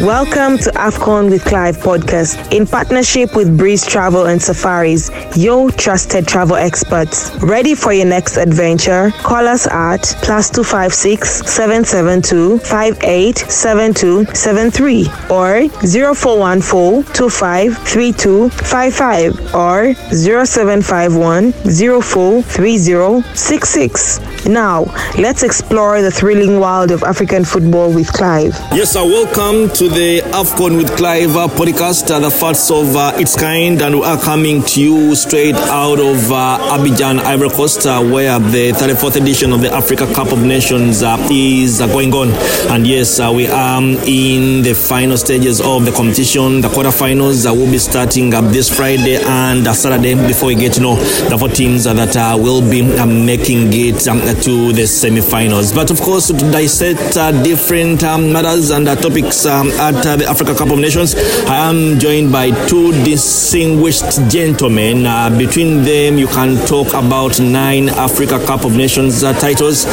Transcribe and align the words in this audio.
Welcome 0.00 0.56
to 0.64 0.70
AFCON 0.70 1.28
with 1.28 1.44
Clive 1.44 1.76
podcast 1.76 2.54
in 2.56 2.66
partnership 2.66 3.36
with 3.36 3.58
Breeze 3.58 3.84
Travel 3.84 4.28
and 4.28 4.40
Safaris, 4.40 5.10
your 5.36 5.70
trusted 5.70 6.26
travel 6.26 6.56
experts. 6.56 7.30
Ready 7.42 7.74
for 7.74 7.92
your 7.92 8.06
next 8.06 8.38
adventure? 8.38 9.10
Call 9.18 9.46
us 9.46 9.66
at 9.66 10.00
plus 10.22 10.48
256 10.48 11.42
772 11.46 12.60
587273 12.60 15.06
or 15.30 15.68
0414 15.68 17.02
253255 17.12 19.54
or 19.54 19.92
0751 19.92 21.52
043066. 21.52 24.20
Now, 24.46 24.86
let's 25.18 25.42
explore 25.42 26.00
the 26.00 26.10
thrilling 26.10 26.58
world 26.58 26.90
of 26.90 27.02
African 27.02 27.44
football 27.44 27.92
with 27.92 28.10
Clive. 28.10 28.54
Yes, 28.72 28.92
sir. 28.92 29.04
Welcome 29.04 29.68
to 29.76 29.89
the 29.94 30.20
AFCON 30.32 30.76
with 30.76 30.96
Clive 30.96 31.36
uh, 31.36 31.48
podcast, 31.48 32.10
uh, 32.10 32.20
the 32.20 32.30
first 32.30 32.70
of 32.70 32.94
uh, 32.94 33.12
its 33.16 33.36
kind, 33.36 33.82
and 33.82 33.96
we 33.96 34.04
are 34.04 34.20
coming 34.20 34.62
to 34.62 34.80
you 34.80 35.14
straight 35.16 35.54
out 35.54 35.98
of 35.98 36.30
uh, 36.30 36.58
Abidjan, 36.76 37.18
Ivory 37.18 37.50
Coast, 37.50 37.86
uh, 37.86 38.00
where 38.02 38.38
the 38.38 38.70
34th 38.72 39.16
edition 39.16 39.52
of 39.52 39.60
the 39.60 39.72
Africa 39.72 40.06
Cup 40.14 40.32
of 40.32 40.42
Nations 40.42 41.02
uh, 41.02 41.16
is 41.30 41.78
going 41.78 42.12
on. 42.14 42.30
And 42.70 42.86
yes, 42.86 43.18
we 43.18 43.48
are 43.48 43.82
in 43.82 44.62
the 44.62 44.74
final 44.74 45.16
stages 45.16 45.60
of 45.60 45.84
the 45.84 45.92
competition. 45.92 46.60
The 46.60 46.68
quarterfinals 46.68 47.44
will 47.50 47.70
be 47.70 47.78
starting 47.78 48.32
up 48.34 48.44
this 48.52 48.68
Friday 48.74 49.16
and 49.16 49.66
Saturday 49.66 50.14
before 50.14 50.48
we 50.48 50.54
get 50.54 50.74
to 50.74 50.80
know 50.80 50.96
the 51.28 51.36
four 51.36 51.48
teams 51.48 51.84
that 51.84 52.38
will 52.38 52.60
be 52.62 52.82
making 53.06 53.72
it 53.72 54.06
um, 54.06 54.20
to 54.20 54.72
the 54.72 54.86
semi-finals. 54.86 55.72
But 55.72 55.90
of 55.90 56.00
course, 56.00 56.28
to 56.28 56.34
dissect 56.34 57.14
different 57.42 58.04
um, 58.04 58.32
matters 58.32 58.70
and 58.70 58.86
topics 58.86 59.46
um, 59.46 59.70
at 59.80 60.06
uh, 60.06 60.16
the 60.16 60.26
Africa 60.26 60.54
Cup 60.54 60.70
of 60.70 60.78
Nations. 60.78 61.14
I 61.48 61.56
am 61.70 61.98
joined 61.98 62.30
by 62.30 62.50
two 62.68 62.92
distinguished 63.02 64.28
gentlemen. 64.30 65.06
Uh, 65.06 65.30
between 65.36 65.82
them, 65.82 66.18
you 66.18 66.26
can 66.28 66.56
talk 66.66 66.88
about 66.92 67.40
nine 67.40 67.88
Africa 67.88 68.38
Cup 68.44 68.64
of 68.64 68.76
Nations 68.76 69.24
uh, 69.24 69.32
titles, 69.32 69.86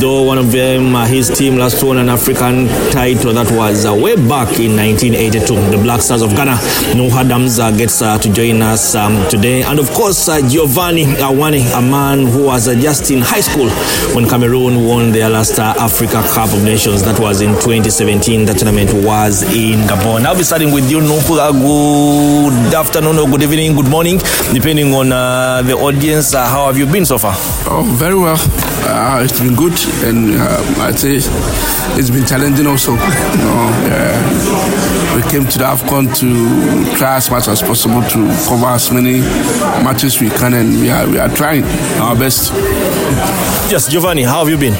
though 0.00 0.22
one 0.22 0.38
of 0.38 0.50
them, 0.50 0.96
uh, 0.96 1.04
his 1.04 1.28
team 1.28 1.58
last 1.58 1.84
won 1.84 1.98
an 1.98 2.08
African 2.08 2.68
title 2.90 3.34
that 3.34 3.50
was 3.52 3.84
uh, 3.84 3.92
way 3.92 4.16
back 4.16 4.48
in 4.58 4.76
1982. 4.76 5.76
The 5.76 5.80
Black 5.82 6.00
Stars 6.00 6.22
of 6.22 6.30
Ghana. 6.30 6.56
Nuhu 6.96 7.12
Adams 7.12 7.58
uh, 7.58 7.70
gets 7.70 7.98
to 7.98 8.32
join 8.32 8.62
us 8.62 8.94
um, 8.94 9.28
today. 9.28 9.62
And 9.62 9.78
of 9.78 9.90
course, 9.90 10.26
Giovanni 10.50 11.04
Awane, 11.20 11.60
a 11.76 11.82
man 11.82 12.26
who 12.26 12.46
was 12.46 12.64
just 12.80 13.10
in 13.10 13.20
high 13.20 13.40
school 13.42 13.68
when 14.16 14.26
Cameroon 14.26 14.86
won 14.86 15.12
their 15.12 15.28
last 15.28 15.58
Africa 15.58 16.22
Cup 16.32 16.52
of 16.54 16.64
Nations. 16.64 17.02
That 17.02 17.20
was 17.20 17.42
in 17.42 17.50
2017. 17.60 18.46
The 18.46 18.54
tournament 18.54 18.92
was 19.04 19.33
in 19.42 19.80
Gabon. 19.88 20.24
I'll 20.26 20.36
be 20.36 20.42
starting 20.44 20.72
with 20.72 20.90
you, 20.90 20.98
Nuhu. 21.00 21.34
Good 22.50 22.74
afternoon 22.74 23.18
or 23.18 23.28
good 23.28 23.42
evening, 23.42 23.74
good 23.74 23.88
morning, 23.88 24.18
depending 24.52 24.92
on 24.94 25.12
uh, 25.12 25.62
the 25.62 25.74
audience. 25.74 26.34
Uh, 26.34 26.44
how 26.46 26.66
have 26.66 26.78
you 26.78 26.86
been 26.86 27.04
so 27.04 27.18
far? 27.18 27.34
Oh, 27.66 27.82
very 27.98 28.14
well. 28.14 28.36
Uh, 28.86 29.22
it's 29.24 29.40
been 29.40 29.54
good, 29.56 29.72
and 30.04 30.36
I'd 30.82 30.98
say 30.98 31.16
it's 31.16 32.10
been 32.10 32.26
challenging 32.26 32.66
also. 32.66 32.92
You 33.34 33.40
know, 33.40 35.16
we 35.16 35.22
came 35.30 35.46
to 35.46 35.58
the 35.58 35.64
AFCON 35.64 36.14
to 36.20 36.96
try 36.96 37.16
as 37.16 37.30
much 37.30 37.48
as 37.48 37.62
possible 37.62 38.02
to 38.02 38.26
cover 38.48 38.66
as 38.66 38.90
many 38.92 39.20
matches 39.82 40.20
we 40.20 40.28
can, 40.30 40.54
and 40.54 40.80
we 40.80 40.90
are, 40.90 41.08
we 41.08 41.18
are 41.18 41.28
trying 41.28 41.64
our 42.00 42.14
best. 42.16 42.52
Yes, 43.70 43.88
Giovanni, 43.88 44.22
how 44.22 44.40
have 44.40 44.48
you 44.48 44.58
been? 44.58 44.74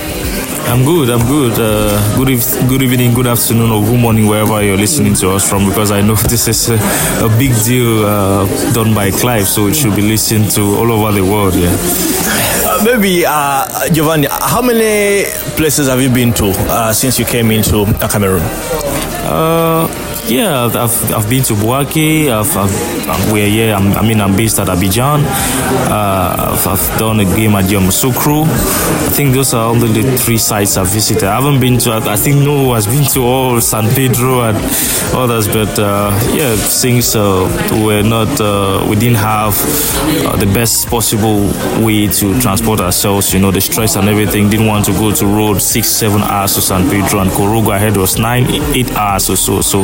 I'm 0.67 0.85
good. 0.85 1.11
I'm 1.11 1.27
good. 1.27 1.53
Uh, 1.59 2.17
good, 2.17 2.31
ev- 2.31 2.69
good 2.69 2.83
evening, 2.83 3.15
good 3.15 3.27
afternoon, 3.27 3.71
or 3.71 3.83
good 3.83 4.01
morning, 4.01 4.27
wherever 4.27 4.63
you're 4.63 4.77
listening 4.77 5.15
to 5.15 5.31
us 5.31 5.49
from. 5.49 5.69
Because 5.69 5.91
I 5.91 6.01
know 6.01 6.15
this 6.33 6.49
is 6.49 6.71
a, 6.71 6.75
a 7.25 7.29
big 7.39 7.53
deal 7.65 8.05
uh, 8.05 8.47
done 8.73 8.95
by 8.95 9.11
Clive, 9.11 9.47
so 9.47 9.69
it 9.69 9.75
should 9.75 9.95
be 9.95 10.03
listened 10.03 10.51
to 10.53 10.63
all 10.63 10.91
over 10.91 11.13
the 11.13 11.23
world. 11.23 11.55
Yeah. 11.55 11.71
Uh, 12.67 12.83
maybe 12.85 13.25
uh, 13.27 13.89
Giovanni, 13.93 14.27
how 14.31 14.63
many 14.63 15.25
places 15.57 15.89
have 15.89 16.01
you 16.01 16.11
been 16.11 16.33
to 16.35 16.47
uh, 16.71 16.93
since 16.93 17.19
you 17.19 17.25
came 17.25 17.51
into 17.51 17.85
Cameroon? 18.11 18.43
yeah, 20.27 20.65
I've, 20.65 20.77
I've, 20.77 21.13
I've, 21.13 21.31
been 21.31 21.43
to 21.45 21.55
Bouaké. 21.55 22.31
I've, 22.33 22.57
I've, 22.57 22.94
we're 23.33 23.49
here. 23.49 23.75
I'm, 23.75 23.93
i 23.93 24.03
mean, 24.03 24.21
I'm 24.21 24.37
based 24.37 24.59
at 24.59 24.69
Abidjan. 24.69 25.25
Uh, 25.91 26.53
I've, 26.53 26.67
I've, 26.67 26.99
done 26.99 27.21
a 27.21 27.25
game 27.25 27.55
at 27.55 27.65
Yamoussoukro. 27.65 28.45
I 28.45 29.11
think 29.11 29.35
those 29.35 29.53
are 29.53 29.71
only 29.71 29.89
the 29.89 30.17
three 30.17 30.39
sites 30.39 30.77
I've 30.77 30.89
visited. 30.89 31.25
I 31.25 31.41
haven't 31.41 31.61
been 31.61 31.79
to. 31.79 31.93
I 31.93 32.17
think 32.17 32.37
no 32.37 32.69
one 32.69 32.77
has 32.77 32.87
been 32.87 33.05
to 33.13 33.21
all 33.21 33.61
San 33.61 33.93
Pedro 33.95 34.43
and 34.43 34.57
others, 35.15 35.49
but 35.49 35.79
uh, 35.79 36.11
yeah, 36.33 36.55
things 36.57 37.17
uh, 37.17 37.49
we're 37.85 38.03
not, 38.03 38.41
uh, 38.41 38.87
we 38.89 38.97
didn't 38.97 39.17
have 39.17 39.55
uh, 40.27 40.37
the 40.37 40.47
best 40.47 40.89
possible 40.89 41.47
way 41.85 42.07
to 42.07 42.41
transport 42.41 42.81
ourselves. 42.81 43.35
You 43.35 43.41
know, 43.41 43.51
the 43.51 43.61
stress 43.61 43.97
and 43.97 44.09
everything. 44.09 44.49
Didn't 44.49 44.67
want 44.67 44.85
to 44.87 44.93
go 44.93 45.13
to 45.13 45.27
road 45.27 45.61
six, 45.61 45.89
seven 45.89 46.23
hours 46.23 46.55
to 46.55 46.61
San 46.61 46.89
Pedro, 46.89 47.21
and 47.21 47.31
Korhogo 47.31 47.75
ahead 47.75 47.97
was 47.97 48.19
nine, 48.19 48.47
eight 48.75 48.91
hours 48.93 49.29
or 49.29 49.37
so. 49.37 49.61
So 49.61 49.83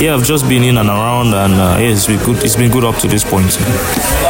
yeah, 0.00 0.14
I've 0.14 0.24
just 0.24 0.48
been 0.48 0.62
in 0.62 0.78
and 0.78 0.88
around, 0.88 1.34
and 1.34 1.54
uh, 1.54 1.76
yeah, 1.80 1.92
it's 1.92 2.06
been 2.06 2.22
good. 2.24 2.42
It's 2.44 2.56
been 2.56 2.61
good 2.68 2.84
up 2.84 2.96
to 2.96 3.08
this 3.08 3.24
point. 3.24 3.56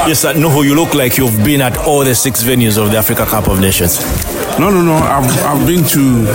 Yes, 0.06 0.24
uh, 0.24 0.32
Nuhu, 0.34 0.64
you 0.64 0.74
look 0.74 0.94
like 0.94 1.16
you've 1.16 1.44
been 1.44 1.60
at 1.60 1.76
all 1.78 2.04
the 2.04 2.14
six 2.14 2.42
venues 2.42 2.82
of 2.82 2.90
the 2.90 2.98
Africa 2.98 3.26
Cup 3.26 3.48
of 3.48 3.60
Nations. 3.60 4.00
No, 4.58 4.70
no, 4.70 4.82
no. 4.82 4.94
I've, 4.94 5.44
I've 5.44 5.66
been 5.66 5.84
to 5.84 6.26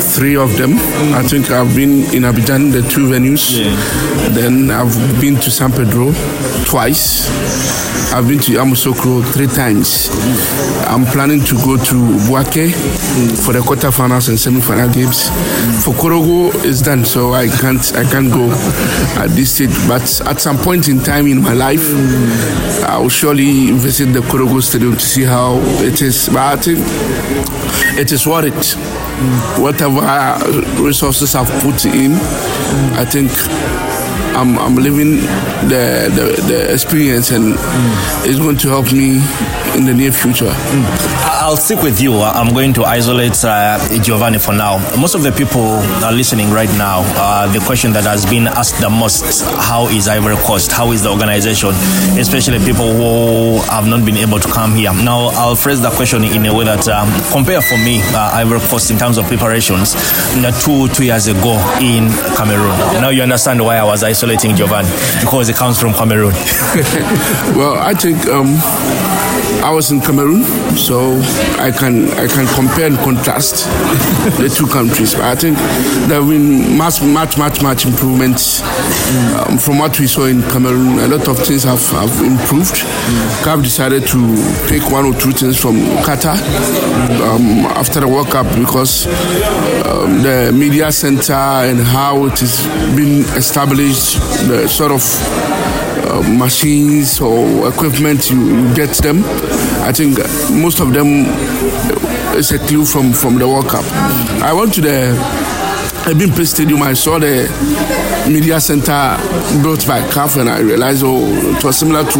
three 0.00 0.36
of 0.36 0.56
them. 0.56 0.74
I 1.14 1.22
think 1.22 1.50
I've 1.50 1.74
been 1.74 2.04
in 2.14 2.22
Abidjan, 2.22 2.72
the 2.72 2.82
two 2.82 3.08
venues. 3.08 3.58
Yeah. 3.58 4.28
Then 4.30 4.70
I've 4.70 4.94
been 5.20 5.36
to 5.36 5.50
San 5.50 5.72
Pedro 5.72 6.12
twice. 6.66 7.30
I've 8.12 8.28
been 8.28 8.38
to 8.40 8.52
Yamoussoukro 8.52 9.22
three 9.32 9.46
times. 9.46 10.10
I'm 10.86 11.04
planning 11.06 11.40
to 11.44 11.54
go 11.64 11.76
to 11.76 11.94
Bouaké 12.26 12.72
for 13.44 13.52
the 13.52 13.60
quarterfinals 13.60 14.28
and 14.28 14.38
semi-final 14.38 14.92
games. 14.92 15.28
For 15.84 15.94
Korhogo, 15.94 16.52
it's 16.64 16.82
done, 16.82 17.04
so 17.04 17.34
I 17.34 17.48
can't 17.48 17.82
I 17.94 18.04
can't 18.10 18.32
go 18.32 18.50
at 19.22 19.30
this 19.30 19.54
stage. 19.54 19.74
But 19.88 20.02
at 20.26 20.40
some 20.40 20.58
point 20.58 20.88
in 20.88 21.00
time 21.00 21.26
in 21.26 21.42
my 21.42 21.52
life, 21.52 21.84
I 22.84 22.98
will 22.98 23.08
surely 23.08 23.70
visit 23.72 24.12
the 24.12 24.20
Korhogo 24.20 24.62
Stadium 24.62 24.94
to 24.94 25.00
see 25.00 25.24
how 25.24 25.58
it 25.82 26.02
is. 26.02 26.28
But 26.28 26.38
I 26.38 26.56
think 26.56 26.78
it 27.98 28.12
is 28.12 28.26
worth 28.26 28.46
it. 28.46 28.76
Whatever 29.60 30.02
resources 30.82 31.34
I've 31.34 31.50
put 31.62 31.84
in, 31.86 32.12
I 32.96 33.04
think 33.04 33.30
I'm, 34.36 34.58
I'm 34.58 34.74
living 34.76 35.16
the, 35.68 36.10
the, 36.14 36.42
the 36.42 36.72
experience 36.72 37.30
and 37.30 37.54
mm. 37.54 38.26
it's 38.26 38.38
going 38.38 38.56
to 38.58 38.68
help 38.68 38.92
me 38.92 39.20
in 39.76 39.84
the 39.84 39.94
near 39.94 40.10
future. 40.10 40.50
I'll 41.44 41.56
stick 41.56 41.82
with 41.82 42.00
you. 42.00 42.14
I'm 42.18 42.52
going 42.52 42.72
to 42.74 42.84
isolate 42.84 43.44
uh, 43.44 43.78
Giovanni 44.02 44.38
for 44.38 44.52
now. 44.52 44.78
Most 44.98 45.14
of 45.14 45.22
the 45.22 45.30
people 45.30 45.62
are 46.02 46.12
listening 46.12 46.50
right 46.50 46.70
now. 46.78 47.02
Uh, 47.16 47.52
the 47.52 47.60
question 47.60 47.92
that 47.92 48.04
has 48.04 48.24
been 48.26 48.46
asked 48.48 48.80
the 48.80 48.90
most: 48.90 49.44
How 49.44 49.86
is 49.88 50.08
Ivory 50.08 50.36
Coast? 50.36 50.72
How 50.72 50.92
is 50.92 51.02
the 51.02 51.10
organization? 51.10 51.70
Especially 52.18 52.58
people 52.64 52.90
who 52.92 53.60
have 53.70 53.86
not 53.86 54.04
been 54.04 54.16
able 54.16 54.40
to 54.40 54.48
come 54.48 54.74
here. 54.74 54.92
Now, 54.92 55.28
I'll 55.34 55.54
phrase 55.56 55.80
the 55.80 55.90
question 55.90 56.24
in 56.24 56.46
a 56.46 56.54
way 56.54 56.64
that 56.64 56.88
um, 56.88 57.08
compare 57.30 57.60
for 57.60 57.76
me 57.76 58.00
uh, 58.16 58.30
Ivory 58.34 58.60
Coast 58.60 58.90
in 58.90 58.98
terms 58.98 59.18
of 59.18 59.26
preparations 59.26 59.94
two 60.64 60.88
two 60.88 61.04
years 61.04 61.26
ago 61.26 61.54
in 61.80 62.08
Cameroon. 62.36 62.76
Now 63.00 63.10
you 63.10 63.22
understand 63.22 63.62
why 63.62 63.76
I 63.76 63.84
was 63.84 64.02
isolating 64.02 64.56
Giovanni 64.56 64.88
because 65.20 65.48
it 65.48 65.56
comes 65.56 65.78
from 65.78 65.92
Cameroon. 65.92 66.32
well, 67.56 67.74
I 67.78 67.92
think 67.94 68.26
um, 68.26 68.56
I 69.66 69.70
was 69.70 69.90
in 69.90 70.00
Cameroon, 70.00 70.44
so 70.76 71.18
I 71.58 71.72
can 71.72 72.08
I 72.12 72.28
can 72.28 72.46
compare 72.54 72.86
and 72.86 72.96
contrast 72.98 73.66
the 74.38 74.48
two 74.48 74.68
countries. 74.68 75.14
But 75.14 75.24
I 75.24 75.34
think 75.34 75.58
there 76.06 76.20
have 76.22 76.28
been 76.28 76.78
much 76.78 77.02
much 77.02 77.36
much 77.36 77.60
much 77.60 77.84
improvements 77.84 78.62
um, 78.62 79.58
from 79.58 79.78
what 79.78 79.98
we 79.98 80.06
saw 80.06 80.26
in 80.26 80.42
Cameroon. 80.54 81.00
A 81.00 81.08
lot 81.08 81.26
of 81.26 81.38
things 81.40 81.64
have, 81.64 81.82
have 81.90 82.14
improved. 82.22 82.76
CAF 83.42 83.60
decided 83.64 84.06
to 84.06 84.20
pick 84.68 84.88
one 84.88 85.04
or 85.04 85.14
two 85.18 85.32
things 85.32 85.60
from 85.60 85.74
Qatar 86.06 86.38
um, 87.26 87.66
after 87.74 87.98
the 87.98 88.06
World 88.06 88.28
Cup 88.28 88.46
because 88.54 89.08
um, 89.84 90.22
the 90.22 90.52
media 90.54 90.92
center 90.92 91.32
and 91.32 91.80
how 91.80 92.26
it 92.26 92.40
is 92.40 92.64
being 92.94 93.22
established, 93.34 94.14
the 94.46 94.68
sort 94.68 94.92
of 94.92 95.02
machines 96.22 97.20
or 97.20 97.68
equipment 97.68 98.30
you, 98.30 98.44
you, 98.46 98.74
get 98.74 98.90
them. 98.96 99.22
I 99.82 99.92
think 99.92 100.18
most 100.50 100.80
of 100.80 100.92
them 100.92 101.24
is 102.36 102.52
a 102.52 102.58
clue 102.58 102.84
from, 102.84 103.12
from 103.12 103.38
the 103.38 103.46
World 103.48 103.68
Cup. 103.68 103.84
I 104.42 104.52
went 104.52 104.74
to 104.74 104.80
the 104.80 105.10
i've 106.06 106.14
Ebimpe 106.14 106.46
Stadium, 106.46 106.82
I 106.82 106.92
saw 106.94 107.18
the 107.18 107.48
media 108.28 108.60
center 108.60 109.16
built 109.62 109.86
by 109.86 110.00
CAF 110.10 110.40
and 110.40 110.48
I 110.48 110.60
realized, 110.60 111.02
oh, 111.04 111.26
it 111.56 111.62
was 111.62 111.76
similar 111.78 112.04
to 112.04 112.18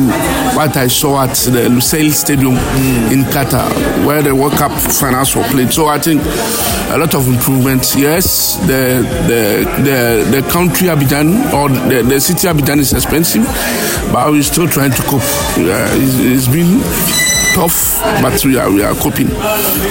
what 0.57 0.77
I 0.77 0.87
saw 0.87 1.23
at 1.23 1.35
the 1.37 1.69
Lusail 1.69 2.11
Stadium 2.13 2.55
mm. 2.55 3.13
in 3.13 3.25
Qatar, 3.25 3.69
where 4.07 4.23
the 4.23 4.35
World 4.35 4.53
Cup 4.53 4.73
finals 4.73 5.35
were 5.35 5.45
played. 5.45 5.73
So 5.73 5.87
I 5.87 5.99
think 5.99 6.23
a 6.91 6.99
lot 6.99 7.15
of 7.15 7.27
improvements. 7.29 7.97
Yes, 7.97 8.57
the 8.61 9.03
the 9.27 9.65
the, 9.83 10.41
the 10.41 10.49
country 10.51 10.89
Abidjan 10.89 11.53
or 11.53 11.69
the, 11.69 12.03
the 12.03 12.21
city 12.21 12.47
Abidjan 12.47 12.79
is 12.79 12.93
expensive, 12.93 13.45
but 14.13 14.31
we're 14.31 14.43
still 14.43 14.69
trying 14.69 14.93
to 14.93 15.03
cope. 15.03 15.21
Uh, 15.59 15.89
it's, 15.93 16.47
it's 16.47 16.49
been 16.49 16.81
tough, 17.55 18.01
but 18.23 18.45
we 18.45 18.57
are 18.59 18.71
we 18.71 18.83
are 18.83 18.95
coping. 18.95 19.29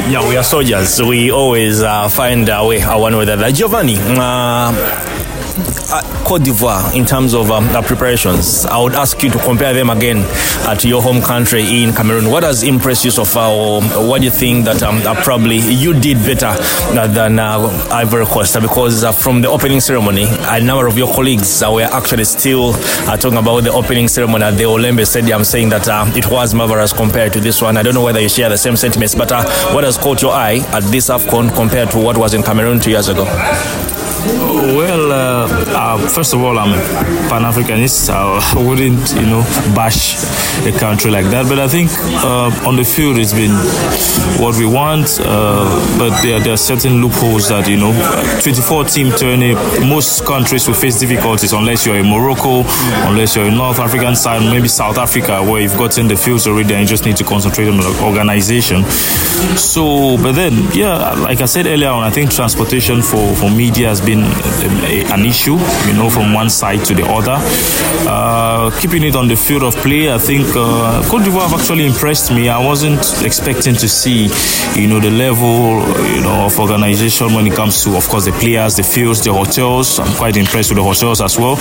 Yeah, 0.09 0.27
we 0.27 0.37
are 0.37 0.43
soldiers. 0.43 1.01
We 1.01 1.31
always 1.31 1.81
uh, 1.81 2.07
find 2.09 2.49
our 2.49 2.67
way 2.67 2.81
one 2.81 3.15
way 3.15 3.23
or 3.23 3.25
the 3.25 3.33
other. 3.33 3.51
Giovanni. 3.51 3.97
Uh, 3.99 5.14
uh, 5.57 6.01
Cote 6.25 6.43
d'Ivoire 6.43 6.93
in 6.95 7.05
terms 7.05 7.33
of 7.33 7.51
um, 7.51 7.67
preparations, 7.83 8.65
I 8.65 8.81
would 8.81 8.93
ask 8.93 9.21
you 9.23 9.29
to 9.31 9.39
compare 9.39 9.73
them 9.73 9.89
again 9.89 10.23
uh, 10.67 10.75
to 10.75 10.87
your 10.87 11.01
home 11.01 11.21
country 11.21 11.83
in 11.83 11.93
Cameroon. 11.93 12.29
What 12.29 12.43
has 12.43 12.63
impressed 12.63 13.05
you 13.05 13.11
so 13.11 13.25
far, 13.25 13.51
or 13.51 13.81
what 14.07 14.19
do 14.19 14.25
you 14.25 14.31
think 14.31 14.65
that 14.65 14.83
um, 14.83 14.97
uh, 15.05 15.15
probably 15.23 15.57
you 15.57 15.93
did 15.99 16.17
better 16.17 16.53
than 16.93 17.39
uh, 17.39 17.89
Ivory 17.91 18.25
Coast? 18.25 18.59
Because 18.59 19.03
uh, 19.03 19.11
from 19.11 19.41
the 19.41 19.49
opening 19.49 19.79
ceremony, 19.79 20.25
a 20.29 20.61
number 20.61 20.87
of 20.87 20.97
your 20.97 21.13
colleagues 21.13 21.61
were 21.61 21.83
actually 21.83 22.25
still 22.25 22.73
talking 22.73 23.37
about 23.37 23.61
the 23.63 23.71
opening 23.71 24.07
ceremony 24.07 24.43
at 24.43 24.57
the 24.57 24.63
Olembe 24.63 25.05
Stadium, 25.05 25.43
saying 25.43 25.69
that 25.69 25.87
it 26.15 26.29
was 26.29 26.53
marvelous 26.53 26.93
compared 26.93 27.33
to 27.33 27.39
this 27.39 27.61
one. 27.61 27.77
I 27.77 27.83
don't 27.83 27.93
know 27.93 28.03
whether 28.03 28.19
you 28.19 28.29
share 28.29 28.49
the 28.49 28.57
same 28.57 28.75
sentiments, 28.75 29.15
but 29.15 29.31
what 29.73 29.83
has 29.83 29.97
caught 29.97 30.21
your 30.21 30.33
eye 30.33 30.57
at 30.73 30.83
this 30.83 31.09
AFCON 31.09 31.53
compared 31.55 31.91
to 31.91 31.99
what 31.99 32.17
was 32.17 32.33
in 32.33 32.43
Cameroon 32.43 32.79
two 32.79 32.91
years 32.91 33.07
ago? 33.07 33.25
Well, 34.27 35.11
uh, 35.11 35.64
uh, 35.75 35.97
first 36.07 36.33
of 36.33 36.41
all, 36.41 36.57
I'm 36.57 36.71
a 36.71 36.81
Pan 37.29 37.43
Africanist. 37.43 38.09
I 38.09 38.57
wouldn't, 38.57 39.13
you 39.13 39.27
know, 39.27 39.43
bash 39.75 40.15
a 40.65 40.71
country 40.71 41.11
like 41.11 41.25
that. 41.27 41.47
But 41.47 41.59
I 41.59 41.67
think 41.67 41.91
uh, 42.23 42.49
on 42.67 42.75
the 42.75 42.83
field, 42.83 43.17
it's 43.17 43.33
been 43.33 43.51
what 44.41 44.57
we 44.57 44.65
want. 44.65 45.19
Uh, 45.21 45.67
but 45.99 46.19
there, 46.21 46.39
there, 46.39 46.53
are 46.53 46.57
certain 46.57 47.01
loopholes 47.01 47.49
that, 47.49 47.67
you 47.67 47.77
know, 47.77 47.93
24 48.41 48.85
team 48.85 49.11
tourney, 49.11 49.53
most 49.85 50.25
countries 50.25 50.67
will 50.67 50.75
face 50.75 50.99
difficulties 50.99 51.53
unless 51.53 51.85
you're 51.85 51.97
in 51.97 52.07
Morocco, 52.09 52.63
unless 53.07 53.35
you're 53.35 53.45
in 53.45 53.55
North 53.55 53.79
African 53.79 54.15
side, 54.15 54.41
maybe 54.41 54.67
South 54.67 54.97
Africa, 54.97 55.43
where 55.43 55.61
you've 55.61 55.77
gotten 55.77 56.07
the 56.07 56.15
fields 56.15 56.47
already 56.47 56.73
and 56.73 56.81
you 56.81 56.87
just 56.87 57.05
need 57.05 57.17
to 57.17 57.23
concentrate 57.23 57.67
on 57.67 57.77
the 57.77 58.01
organization. 58.03 58.83
So, 59.55 60.17
but 60.17 60.33
then, 60.33 60.53
yeah, 60.73 61.13
like 61.13 61.41
I 61.41 61.45
said 61.45 61.67
earlier 61.67 61.89
on, 61.89 62.03
I 62.03 62.09
think 62.09 62.31
transportation 62.31 63.01
for, 63.01 63.35
for 63.35 63.51
media 63.51 63.89
has 63.89 64.01
been 64.01 64.15
been 64.15 65.11
an 65.11 65.25
issue, 65.25 65.57
you 65.87 65.93
know, 65.93 66.09
from 66.09 66.33
one 66.33 66.49
side 66.49 66.83
to 66.85 66.93
the 66.93 67.05
other. 67.05 67.37
Uh, 68.07 68.69
keeping 68.79 69.03
it 69.03 69.15
on 69.15 69.27
the 69.27 69.35
field 69.35 69.63
of 69.63 69.75
play, 69.77 70.11
I 70.11 70.17
think 70.17 70.45
uh, 70.55 71.01
Cote 71.09 71.23
d'Ivoire 71.23 71.49
have 71.49 71.59
actually 71.59 71.85
impressed 71.85 72.31
me. 72.31 72.49
I 72.49 72.63
wasn't 72.63 73.01
expecting 73.23 73.75
to 73.75 73.87
see, 73.87 74.29
you 74.79 74.87
know, 74.87 74.99
the 74.99 75.11
level, 75.11 75.81
you 76.13 76.21
know, 76.21 76.45
of 76.45 76.59
organization 76.59 77.33
when 77.33 77.47
it 77.47 77.53
comes 77.53 77.83
to, 77.83 77.95
of 77.95 78.07
course, 78.07 78.25
the 78.25 78.31
players, 78.31 78.75
the 78.75 78.83
fields, 78.83 79.23
the 79.23 79.33
hotels. 79.33 79.99
I'm 79.99 80.13
quite 80.15 80.37
impressed 80.37 80.69
with 80.69 80.77
the 80.77 80.83
hotels 80.83 81.21
as 81.21 81.37
well, 81.37 81.57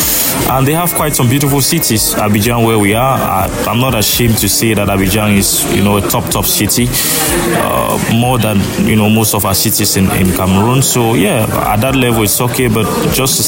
and 0.51 0.67
they 0.67 0.73
have 0.73 0.93
quite 0.95 1.15
some 1.15 1.29
beautiful 1.29 1.61
cities. 1.61 2.15
Abidjan, 2.15 2.65
where 2.67 2.79
we 2.79 2.95
are, 2.95 3.19
I, 3.19 3.49
am 3.67 3.81
not 3.81 3.95
ashamed 3.95 4.39
to 4.39 4.49
say 4.49 4.75
that 4.75 4.89
Abidjan 4.89 5.37
is, 5.37 5.65
you 5.75 5.83
know, 5.83 5.97
a 5.97 6.01
top 6.01 6.25
top 6.31 6.45
city, 6.45 6.87
uh, 6.89 7.99
more 8.15 8.39
than 8.39 8.59
you 8.87 8.97
know 8.97 9.09
most 9.09 9.35
of 9.35 9.45
our 9.45 9.55
cities 9.55 9.97
in, 9.97 10.11
in 10.13 10.33
Cameroon. 10.33 10.83
So 10.83 11.15
yeah, 11.15 11.47
at 11.73 11.81
that 11.81 11.97
level, 11.97 12.23
it's 12.23 12.41
okay, 12.41 12.69
but 12.69 12.85
just 13.13 13.41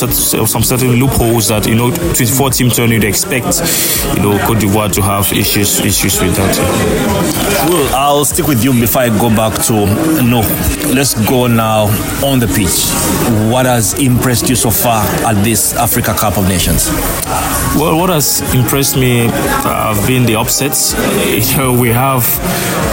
some 0.47 0.63
certain 0.63 0.93
loopholes 0.93 1.49
that 1.49 1.67
you 1.67 1.75
know 1.75 1.91
24 1.91 2.51
team 2.51 2.71
turn 2.71 2.91
you'd 2.91 3.05
expect 3.05 3.47
you 4.17 4.23
know 4.23 4.39
Cote 4.47 4.59
d'Ivoire 4.61 4.93
to 4.93 5.03
have 5.03 5.33
issues 5.33 5.81
issues 5.81 6.21
with 6.21 6.37
that. 6.37 6.57
Well, 7.69 7.95
I'll 7.95 8.25
stick 8.25 8.47
with 8.47 8.63
you 8.63 8.73
before 8.73 9.03
I 9.03 9.09
go 9.09 9.29
back 9.29 9.55
to 9.67 9.73
Nuhu. 10.23 10.95
Let's 10.95 11.15
go 11.29 11.47
now 11.47 11.85
on 12.25 12.39
the 12.39 12.47
pitch. 12.47 12.87
What 13.53 13.67
has 13.67 13.95
impressed 13.99 14.49
you 14.49 14.57
so 14.57 14.71
far 14.71 15.05
at 15.27 15.43
this 15.45 15.75
Africa 15.75 16.15
Cup 16.15 16.39
of 16.39 16.49
Nations? 16.49 16.89
Well, 17.77 17.99
what 17.99 18.11
has 18.11 18.41
impressed 18.55 18.97
me 18.97 19.27
have 19.27 19.99
uh, 19.99 20.07
been 20.07 20.25
the 20.27 20.37
upsets. 20.37 20.95
Uh, 21.57 21.73
we 21.73 21.89
have 21.89 22.23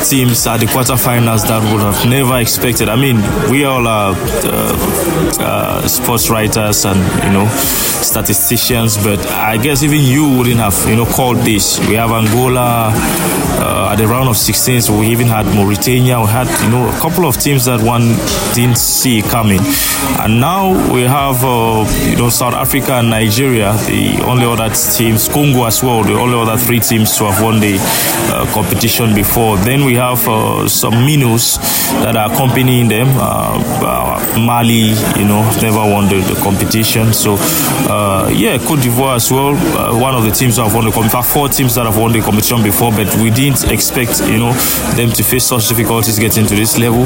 teams 0.08 0.48
at 0.48 0.60
the 0.62 0.66
quarterfinals 0.66 1.46
that 1.48 1.62
would 1.72 1.82
have 1.82 2.08
never 2.10 2.40
expected. 2.40 2.88
I 2.88 2.96
mean, 2.96 3.18
we 3.52 3.66
all 3.66 3.86
are 3.88 4.16
uh, 4.16 5.38
uh 5.40 5.88
sports 5.88 6.30
writers 6.30 6.86
and 6.86 7.00
you 7.26 7.32
know 7.34 7.43
statisticians, 7.50 8.98
but 8.98 9.20
I 9.28 9.58
guess 9.58 9.84
even 9.84 10.02
you 10.02 10.38
wouldn't 10.38 10.58
have 10.60 10.76
you 10.88 10.96
know 10.96 11.06
called 11.06 11.38
this. 11.38 11.80
We 11.88 11.96
have 11.96 12.12
Angola 12.12 12.92
uh, 12.94 13.90
at 13.92 13.96
the 13.98 14.08
round 14.08 14.30
of 14.30 14.36
16s. 14.36 14.90
We 15.00 15.08
even 15.08 15.28
had 15.28 15.46
Mauritania. 15.56 16.20
We 16.20 16.28
had 16.28 16.48
you 16.64 16.70
know 16.70 16.90
a 16.90 17.00
couple 17.00 17.26
of 17.26 17.38
teams 17.38 17.66
that 17.66 17.82
one 17.82 18.16
didn't 18.54 18.78
see 18.78 19.22
coming, 19.22 19.62
and 20.20 20.40
now 20.40 20.72
we 20.94 21.02
have 21.04 21.44
uh, 21.44 21.86
you 22.10 22.18
know 22.18 22.30
South 22.30 22.54
Africa 22.54 22.94
and 22.94 23.10
Nigeria, 23.10 23.74
the 23.88 24.24
only 24.26 24.46
other 24.46 24.70
teams, 24.74 25.28
Congo 25.28 25.66
as 25.66 25.82
well, 25.84 26.04
the 26.04 26.14
only 26.14 26.38
other 26.40 26.58
three 26.58 26.80
teams 26.80 27.18
to 27.18 27.26
have 27.26 27.42
won 27.42 27.60
the 27.60 27.78
uh, 27.80 28.46
competition 28.54 29.14
before. 29.16 29.58
Then 29.58 29.86
we 29.86 29.96
have 29.96 30.28
uh, 30.28 30.68
some 30.68 31.06
minnows 31.06 31.58
that 32.04 32.16
are 32.16 32.32
accompanying 32.32 32.88
them. 32.88 33.08
Uh, 33.16 33.62
uh, 33.86 34.40
Mali, 34.40 34.94
you 35.20 35.26
know, 35.26 35.42
never 35.62 35.80
won 35.80 36.10
the, 36.10 36.20
the 36.22 36.40
competition. 36.42 37.14
So, 37.14 37.33
uh, 37.40 38.30
yeah, 38.34 38.58
Cote 38.58 38.80
d'Ivoire 38.82 39.16
as 39.16 39.32
well, 39.32 39.54
uh, 39.56 39.98
one 39.98 40.16
of 40.16 40.24
the 40.24 40.32
teams 40.32 40.56
that 40.58 40.64
have 40.64 40.76
won 40.76 40.86
the 40.86 40.92
competition. 40.92 41.24
Four 41.24 41.50
teams 41.50 41.76
that 41.76 41.86
have 41.86 41.98
won 41.98 42.12
the 42.12 42.22
competition 42.22 42.62
before, 42.64 42.92
but 42.92 43.14
we 43.18 43.30
didn't 43.30 43.64
expect, 43.72 44.20
you 44.28 44.38
know, 44.38 44.54
them 44.96 45.10
to 45.12 45.24
face 45.24 45.46
such 45.46 45.68
difficulties 45.68 46.20
getting 46.20 46.46
to 46.48 46.56
this 46.56 46.78
level. 46.78 47.06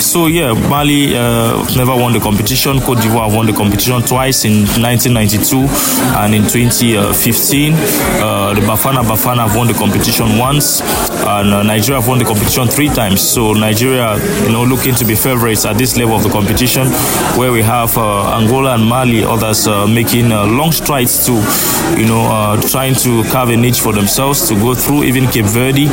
So, 0.00 0.26
yeah, 0.26 0.52
Mali 0.52 1.16
uh, 1.16 1.62
never 1.76 1.94
won 1.96 2.12
the 2.12 2.20
competition. 2.20 2.80
Cote 2.80 2.98
d'Ivoire 2.98 3.34
won 3.34 3.46
the 3.46 3.52
competition 3.52 4.00
twice 4.02 4.44
in 4.44 4.64
1992 4.80 5.66
and 6.18 6.34
in 6.34 6.42
2015. 6.42 7.72
Uh, 7.74 8.54
the 8.54 8.60
Bafana 8.62 9.02
Bafana 9.02 9.46
have 9.48 9.56
won 9.56 9.66
the 9.66 9.74
competition 9.74 10.38
once, 10.38 10.80
and 10.80 11.52
uh, 11.52 11.62
Nigeria 11.62 12.00
have 12.00 12.08
won 12.08 12.18
the 12.18 12.24
competition 12.24 12.68
three 12.68 12.88
times. 12.88 13.20
So, 13.20 13.52
Nigeria, 13.52 14.16
you 14.44 14.52
know, 14.52 14.64
looking 14.64 14.94
to 14.96 15.04
be 15.04 15.14
favorites 15.14 15.64
at 15.64 15.78
this 15.78 15.96
level 15.96 16.16
of 16.16 16.22
the 16.22 16.30
competition, 16.30 16.88
where 17.38 17.52
we 17.52 17.62
have 17.62 17.96
uh, 17.96 18.38
Angola 18.38 18.74
and 18.74 18.84
Mali, 18.84 19.24
others 19.24 19.61
uh, 19.66 19.86
making 19.86 20.32
uh, 20.32 20.46
long 20.46 20.72
strides 20.72 21.26
to, 21.26 21.32
you 21.98 22.06
know, 22.06 22.58
trying 22.68 22.94
to 22.94 23.22
carve 23.30 23.50
a 23.50 23.56
niche 23.56 23.80
for 23.80 23.92
themselves 23.92 24.48
to 24.48 24.54
go 24.54 24.74
through. 24.74 25.04
Even 25.04 25.26
Cape 25.26 25.46
Verde, 25.46 25.86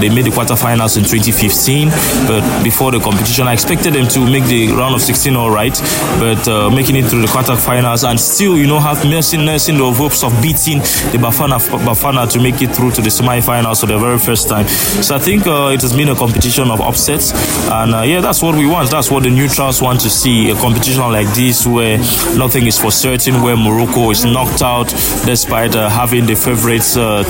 they 0.00 0.08
made 0.08 0.24
the 0.24 0.30
quarterfinals 0.30 0.96
in 0.96 1.04
2015, 1.04 1.88
but 2.26 2.42
before 2.64 2.90
the 2.90 3.00
competition, 3.00 3.46
I 3.46 3.52
expected 3.52 3.94
them 3.94 4.08
to 4.08 4.20
make 4.20 4.44
the 4.44 4.68
round 4.72 4.94
of 4.94 5.02
16 5.02 5.36
all 5.36 5.50
right, 5.50 5.74
but 6.18 6.46
making 6.72 6.96
it 6.96 7.06
through 7.06 7.22
the 7.22 7.28
quarterfinals 7.28 8.08
and 8.08 8.18
still, 8.18 8.56
you 8.56 8.66
know, 8.66 8.80
have 8.80 9.04
nursing, 9.04 9.44
nursing 9.44 9.78
the 9.78 9.92
hopes 9.92 10.22
of 10.24 10.32
beating 10.42 10.78
the 11.12 11.18
Bafana, 11.18 11.58
Bafana 11.84 12.30
to 12.32 12.40
make 12.40 12.60
it 12.62 12.74
through 12.74 12.90
to 12.92 13.02
the 13.02 13.10
semi-finals 13.10 13.80
for 13.80 13.86
the 13.86 13.98
very 13.98 14.18
first 14.18 14.48
time. 14.48 14.66
So 14.68 15.14
I 15.14 15.18
think 15.18 15.46
uh, 15.46 15.70
it 15.72 15.82
has 15.82 15.94
been 15.94 16.08
a 16.08 16.14
competition 16.14 16.70
of 16.70 16.80
upsets, 16.80 17.32
and 17.70 17.94
uh, 17.94 18.02
yeah, 18.02 18.20
that's 18.20 18.42
what 18.42 18.54
we 18.54 18.66
want. 18.66 18.90
That's 18.90 19.10
what 19.10 19.22
the 19.22 19.30
neutrals 19.30 19.80
want 19.82 20.00
to 20.00 20.10
see 20.10 20.50
a 20.50 20.54
competition 20.54 21.02
like 21.12 21.28
this 21.34 21.66
where 21.66 21.98
nothing 22.36 22.66
is 22.66 22.78
for 22.84 22.90
certain, 22.90 23.40
where 23.40 23.56
Morocco 23.56 24.10
is 24.10 24.26
knocked 24.26 24.60
out 24.60 24.88
despite 25.24 25.74
uh, 25.74 25.88
having 25.88 26.26
the 26.26 26.34
favourites 26.34 26.98
uh, 26.98 27.24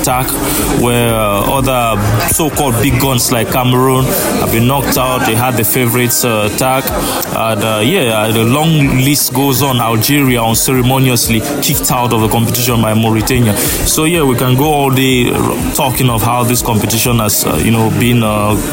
where 0.81 1.15
uh, 1.15 1.59
other 1.59 1.95
so-called 2.33 2.75
big 2.83 3.01
guns 3.01 3.31
like 3.31 3.53
Cameroon 3.53 4.05
have 4.41 4.51
been 4.51 4.67
knocked 4.67 4.99
out. 4.99 5.25
They 5.25 5.37
had 5.37 5.53
the 5.53 5.63
favourites 5.63 6.25
uh, 6.25 6.49
and 7.37 7.63
uh, 7.63 7.81
yeah, 7.85 8.19
uh, 8.19 8.33
the 8.33 8.43
long 8.43 8.99
list 9.05 9.33
goes 9.33 9.63
on. 9.63 9.79
Algeria 9.79 10.43
unceremoniously 10.43 11.41
kicked 11.63 11.93
out 11.93 12.13
of 12.13 12.21
the 12.21 12.29
competition 12.29 12.83
by 12.83 12.93
Mauritania. 12.93 13.57
So 13.87 14.07
yeah, 14.07 14.25
we 14.25 14.37
can 14.37 14.57
go 14.57 14.65
all 14.65 14.91
day 14.91 15.31
talking 15.75 16.11
of 16.11 16.23
how 16.23 16.43
this 16.43 16.63
competition 16.63 17.21
has, 17.21 17.45
you 17.65 17.71
know, 17.71 17.91
been 17.91 18.23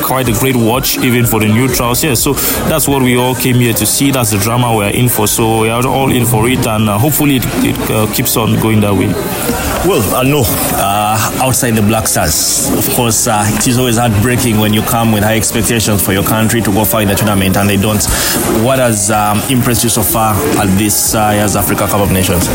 quite 0.01 0.27
a 0.29 0.33
great 0.33 0.55
watch 0.55 0.97
even 0.97 1.27
for 1.27 1.39
the 1.41 1.47
neutrals. 1.47 2.03
Yeah, 2.03 2.15
so 2.15 2.33
that's 2.69 2.87
what 2.87 3.03
we 3.03 3.17
all 3.17 3.35
came 3.35 3.57
here 3.57 3.73
to 3.73 3.85
see. 3.85 4.09
That's 4.09 4.31
the 4.31 4.39
drama 4.39 4.75
we're 4.75 4.89
in 4.89 5.09
for. 5.09 5.27
So 5.27 5.61
we 5.61 5.69
are 5.69 5.85
all 5.85 6.11
in 6.11 6.25
for 6.25 6.49
it, 6.49 6.65
and 6.75 6.89
uh, 6.89 6.97
hopefully 6.97 7.37
it, 7.37 7.45
it 7.63 7.91
uh, 7.91 8.11
keeps 8.13 8.37
on 8.37 8.59
going 8.59 8.79
that 8.81 8.93
way. 8.93 9.07
Well, 9.87 10.03
I 10.15 10.23
know 10.23 10.43
uh, 10.45 11.43
outside 11.43 11.71
the 11.71 11.81
Black 11.81 12.07
Stars, 12.07 12.69
of 12.71 12.87
course, 12.95 13.27
uh, 13.27 13.43
it 13.47 13.67
is 13.67 13.77
always 13.77 13.97
heartbreaking 13.97 14.59
when 14.59 14.73
you 14.73 14.81
come 14.81 15.11
with 15.11 15.23
high 15.23 15.37
expectations 15.37 16.03
for 16.03 16.13
your 16.13 16.23
country 16.23 16.61
to 16.61 16.71
go 16.71 16.85
far 16.85 17.01
in 17.01 17.07
the 17.07 17.15
tournament 17.15 17.57
and 17.57 17.69
they 17.69 17.77
don't. 17.77 18.03
What 18.63 18.79
has 18.79 19.11
um, 19.11 19.39
impressed 19.49 19.83
you 19.83 19.89
so 19.89 20.01
far 20.03 20.35
at 20.57 20.77
this 20.77 21.15
uh, 21.15 21.31
year's 21.33 21.55
Africa 21.55 21.87
Cup 21.87 22.01
of 22.01 22.11
Nations? 22.11 22.47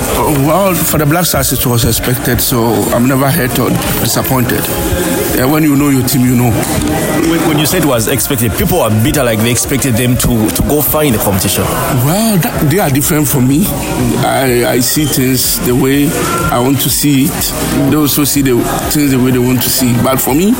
Well, 0.46 0.74
for 0.74 0.98
the 0.98 1.06
Black 1.06 1.24
Stars, 1.24 1.52
it 1.52 1.66
was 1.66 1.84
expected, 1.84 2.40
so 2.40 2.72
I'm 2.94 3.06
never 3.08 3.30
hurt 3.30 3.58
or 3.58 3.70
disappointed. 4.00 4.62
Uh, 5.38 5.48
when 5.48 5.62
you 5.62 5.76
know 5.76 5.88
your 5.88 6.06
team, 6.06 6.22
you 6.22 6.34
know. 6.34 6.50
When 7.48 7.58
you 7.58 7.66
said 7.66 7.82
it 7.82 7.86
was 7.86 8.08
expected, 8.08 8.52
people 8.52 8.80
are 8.80 8.90
bitter 8.90 9.22
like 9.22 9.38
they 9.40 9.50
expected 9.50 9.94
them 9.94 10.16
to, 10.16 10.48
to 10.50 10.62
go 10.62 10.80
far 10.82 11.04
in 11.04 11.12
the 11.12 11.18
competition. 11.18 11.64
Well, 12.04 12.38
that, 12.38 12.70
they 12.70 12.78
are 12.78 12.90
different 12.90 13.28
from 13.28 13.48
me. 13.48 13.64
I, 14.24 14.64
I 14.66 14.80
see 14.80 15.04
things 15.04 15.58
the 15.66 15.74
way 15.74 16.08
I 16.50 16.58
want 16.60 16.80
to 16.82 16.90
see 16.90 17.24
it. 17.24 17.90
They 17.90 17.96
also 17.96 18.24
see 18.24 18.42
the 18.42 18.56
things 18.90 19.10
the 19.12 19.18
way 19.18 19.30
they 19.30 19.38
want 19.38 19.62
to 19.62 19.68
see. 19.68 19.92
But 20.02 20.20
for 20.20 20.34
me, 20.34 20.52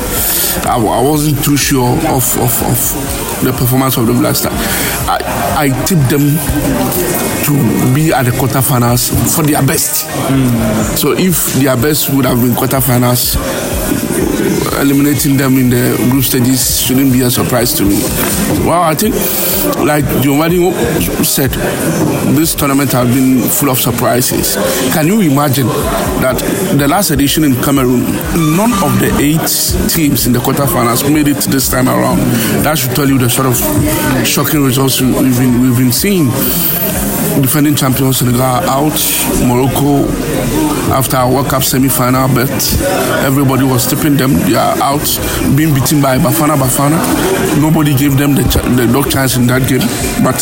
I, 0.64 0.76
I 0.76 1.02
wasn't 1.02 1.42
too 1.44 1.56
sure 1.56 1.96
of, 2.08 2.24
of, 2.38 2.62
of 2.62 3.44
the 3.44 3.52
performance 3.52 3.96
of 3.96 4.06
the 4.06 4.12
Black 4.12 4.36
Stars. 4.36 4.54
I, 5.08 5.18
I 5.56 5.68
tipped 5.86 6.10
them 6.10 6.36
to 7.46 7.94
be 7.94 8.12
at 8.12 8.24
the 8.24 8.32
quarterfinals 8.32 9.10
for 9.34 9.42
their 9.42 9.62
best. 9.62 10.06
Mm. 10.28 10.96
So 10.96 11.12
if 11.12 11.54
their 11.54 11.76
best 11.76 12.12
would 12.12 12.24
have 12.24 12.40
been 12.40 12.52
quarterfinals, 12.52 13.36
eliminating 14.80 15.36
them 15.36 15.56
in 15.58 15.70
the 15.70 15.96
group 16.10 16.24
stages 16.24 16.80
shouldn't 16.80 17.12
be 17.12 17.22
a 17.22 17.30
surprise 17.30 17.72
to 17.74 17.84
me. 17.84 18.00
Well, 18.66 18.82
I 18.82 18.94
think, 18.94 19.14
like 19.84 20.04
Giovanni 20.22 20.72
said, 21.24 21.50
this 22.36 22.54
tournament 22.54 22.92
has 22.92 23.08
been 23.14 23.48
full 23.48 23.70
of 23.70 23.78
surprises. 23.78 24.56
Can 24.92 25.06
you 25.06 25.20
imagine 25.20 25.66
that 26.22 26.38
the 26.78 26.88
last 26.88 27.10
edition 27.10 27.44
in 27.44 27.54
Cameroon, 27.62 28.04
none 28.56 28.72
of 28.84 29.00
the 29.00 29.10
eight 29.20 29.90
teams 29.90 30.26
in 30.26 30.32
the 30.32 30.38
quarterfinals 30.38 31.10
made 31.12 31.28
it 31.28 31.38
this 31.50 31.68
time 31.68 31.88
around? 31.88 32.18
That 32.62 32.78
should 32.78 32.94
tell 32.94 33.08
you 33.08 33.18
the 33.18 33.30
sort 33.30 33.46
of 33.46 34.26
shocking 34.26 34.64
results 34.64 35.00
we've 35.00 35.38
been, 35.38 35.60
we've 35.60 35.76
been 35.76 35.92
seeing 35.92 36.26
defending 37.42 37.74
champions 37.74 38.18
Senegal 38.18 38.42
out, 38.42 38.96
Morocco 39.44 40.06
after 40.92 41.16
a 41.16 41.28
World 41.28 41.48
Cup 41.48 41.62
semi-final, 41.62 42.28
but 42.28 42.50
everybody 43.24 43.64
was 43.64 43.86
tipping 43.86 44.16
them. 44.16 44.32
They 44.34 44.54
are 44.54 44.76
out, 44.82 45.04
being 45.56 45.74
beaten 45.74 46.00
by 46.00 46.18
Bafana 46.18 46.56
Bafana. 46.56 46.98
Nobody 47.60 47.94
gave 47.94 48.16
them 48.16 48.34
the, 48.34 48.42
ch- 48.44 48.62
the 48.76 48.86
dog 48.92 49.10
chance 49.10 49.36
in 49.36 49.46
that 49.48 49.68
game, 49.68 49.80
but 50.22 50.38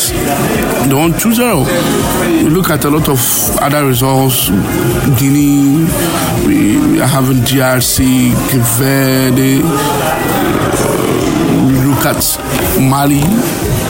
they 0.89 0.95
won 0.95 1.13
2-0. 1.13 2.43
You 2.43 2.51
look 2.51 2.71
at 2.71 2.85
a 2.85 2.91
lot 2.91 3.09
of 3.09 3.21
other 3.61 3.87
results, 3.87 4.49
Guinea, 5.19 5.85
we, 6.47 6.79
we 6.93 7.01
are 7.01 7.07
having 7.09 7.43
uh, 8.81 9.31
we 11.67 11.75
look 11.89 12.05
at 12.07 12.23
Mali 12.81 13.21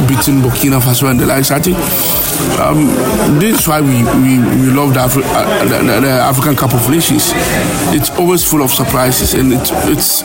beating 0.06 0.40
Burkina 0.42 0.80
Faso 0.80 1.10
and 1.10 1.18
the 1.20 1.26
likes. 1.26 1.50
I 1.50 1.58
think 1.60 1.76
um, 2.64 2.86
this 3.38 3.60
is 3.60 3.68
why 3.68 3.80
we, 3.80 4.02
we, 4.24 4.38
we 4.38 4.70
love 4.72 4.94
the, 4.94 5.00
Afri- 5.00 5.22
uh, 5.24 5.64
the, 5.64 6.00
the, 6.00 6.08
African 6.08 6.56
Cup 6.56 6.72
of 6.72 6.88
Nations. 6.88 7.32
It's 7.92 8.10
always 8.18 8.42
full 8.48 8.62
of 8.62 8.70
surprises, 8.70 9.34
and 9.34 9.52
it's, 9.52 9.70
it's 9.86 10.22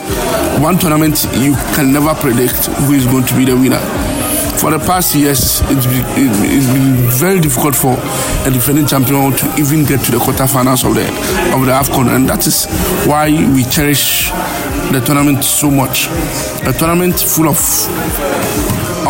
one 0.60 0.78
tournament 0.78 1.26
you 1.34 1.54
can 1.74 1.92
never 1.92 2.14
predict 2.14 2.66
who 2.86 2.94
is 2.94 3.06
going 3.06 3.24
to 3.24 3.36
be 3.36 3.44
the 3.44 3.54
winner. 3.54 3.80
For 4.58 4.70
the 4.70 4.78
past 4.78 5.14
years, 5.14 5.60
it's 5.64 5.86
been, 5.86 6.04
it's 6.16 6.66
been 6.72 6.94
very 7.18 7.40
difficult 7.40 7.74
for 7.74 7.92
a 8.46 8.50
defending 8.50 8.86
champion 8.86 9.32
to 9.32 9.54
even 9.58 9.84
get 9.84 10.00
to 10.04 10.12
the 10.12 10.18
quarterfinals 10.18 10.84
of 10.84 10.94
the 10.94 11.06
of 11.56 11.64
the 11.66 11.72
AFCON, 11.72 12.14
and 12.14 12.28
that 12.28 12.46
is 12.46 12.66
why 13.06 13.30
we 13.30 13.64
cherish 13.64 14.30
the 14.92 15.02
tournament 15.04 15.44
so 15.44 15.70
much. 15.70 16.08
A 16.66 16.72
tournament 16.72 17.18
full 17.20 17.48
of 17.48 17.56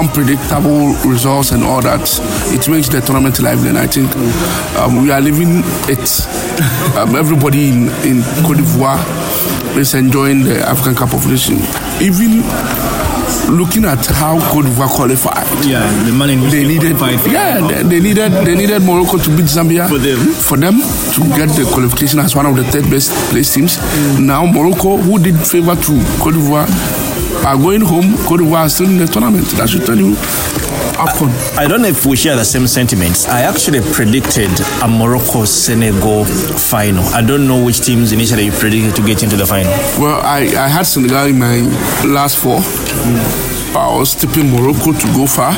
unpredictable 0.01 0.95
results 1.05 1.53
and 1.53 1.63
all 1.63 1.83
that, 1.83 2.01
it 2.57 2.69
makes 2.69 2.89
the 2.89 3.01
tournament 3.01 3.41
lively. 3.41 3.69
And 3.69 3.79
I 3.79 3.87
think 3.87 4.09
um, 4.77 5.03
we 5.03 5.11
are 5.11 5.21
living 5.21 5.63
it. 5.89 6.09
Um, 6.91 7.15
everybody 7.15 7.69
in, 7.69 7.89
in 8.05 8.23
Cote 8.45 8.57
d'Ivoire 8.59 8.99
is 9.79 9.95
enjoying 9.95 10.43
the 10.43 10.59
African 10.69 10.95
Cup 10.97 11.15
of 11.15 11.25
Nations. 11.27 11.63
Even 12.03 12.43
looking 13.57 13.85
at 13.85 14.05
how 14.07 14.39
Cote 14.51 14.65
d'Ivoire 14.65 14.89
qualified. 14.89 15.47
Yeah, 15.65 15.87
the 16.05 16.13
money 16.13 16.37
they 16.37 16.67
needed. 16.67 16.99
Yeah, 17.31 17.67
they, 17.67 17.83
they, 17.85 18.01
needed 18.01 18.33
they 18.45 18.55
needed 18.57 18.83
Morocco 18.83 19.19
to 19.19 19.31
beat 19.37 19.47
Zambia 19.47 19.89
for 19.89 19.99
them 19.99 20.19
for 20.19 20.57
them 20.57 20.81
to 20.81 21.21
get 21.39 21.49
the 21.57 21.69
qualification 21.73 22.19
as 22.19 22.35
one 22.35 22.47
of 22.47 22.57
the 22.57 22.65
third 22.65 22.91
best 22.91 23.13
place 23.31 23.55
teams. 23.55 23.77
Mm. 23.79 24.27
Now 24.27 24.47
Morocco, 24.47 24.97
who 24.97 25.19
did 25.19 25.39
favor 25.39 25.77
to 25.77 25.93
Cote 26.21 26.35
d'Ivoire, 26.35 26.67
are 27.45 27.57
going 27.57 27.81
home. 27.81 28.17
Cote 28.27 28.41
d'Ivoire 28.41 28.67
is 28.67 28.75
still 28.75 28.89
in 28.89 28.99
the 28.99 29.07
tournament. 29.07 29.47
That 29.57 29.69
should 29.69 29.87
tell 29.87 29.97
you. 29.97 30.15
I, 31.01 31.65
I 31.65 31.67
don't 31.67 31.81
know 31.83 31.89
if 31.89 32.05
we 32.05 32.17
share 32.17 32.37
the 32.37 32.45
same 32.45 32.67
sentiments. 32.67 33.27
I 33.27 33.41
actually 33.43 33.81
predicted 33.81 34.51
a 34.83 34.89
Morocco 34.89 35.45
Senegal 35.45 36.25
final. 36.25 37.05
I 37.15 37.23
don't 37.23 37.47
know 37.47 37.65
which 37.65 37.81
teams 37.81 38.13
initially 38.13 38.45
you 38.47 38.53
predicted 38.53 38.97
to 38.97 39.07
get 39.07 39.23
into 39.23 39.37
the 39.37 39.47
final. 39.47 39.71
Well, 39.99 40.21
I, 40.23 40.41
I 40.59 40.69
had 40.69 40.83
Senegal 40.83 41.27
in 41.27 41.39
my 41.39 41.61
last 42.05 42.39
four. 42.39 42.59
Mm. 42.59 43.77
I 43.77 43.97
was 43.97 44.15
tipping 44.15 44.51
Morocco 44.51 44.93
to 44.93 45.07
go 45.15 45.27
far. 45.27 45.55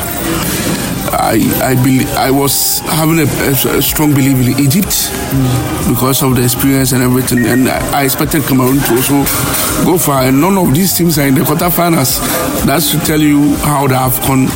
I 1.19 1.39
I 1.63 1.75
believe 1.75 2.09
I 2.15 2.31
was 2.31 2.79
having 2.79 3.19
a, 3.19 3.23
a, 3.23 3.77
a 3.77 3.81
strong 3.81 4.13
belief 4.13 4.37
in 4.37 4.59
Egypt 4.59 4.93
because 5.87 6.23
of 6.23 6.35
the 6.35 6.43
experience 6.43 6.91
and 6.91 7.03
everything, 7.03 7.45
and 7.45 7.69
I, 7.69 8.01
I, 8.01 8.03
expected 8.03 8.43
Cameroon 8.43 8.79
to 8.79 8.91
also 8.95 9.23
go 9.85 9.97
far. 9.97 10.23
And 10.23 10.41
none 10.41 10.57
of 10.57 10.73
these 10.73 10.93
teams 10.97 11.17
are 11.17 11.27
in 11.27 11.35
the 11.35 11.41
quarterfinals. 11.41 12.19
That 12.65 12.81
should 12.81 13.01
tell 13.01 13.21
you 13.21 13.55
how 13.57 13.87
the 13.87 13.95
Afcon 13.95 14.47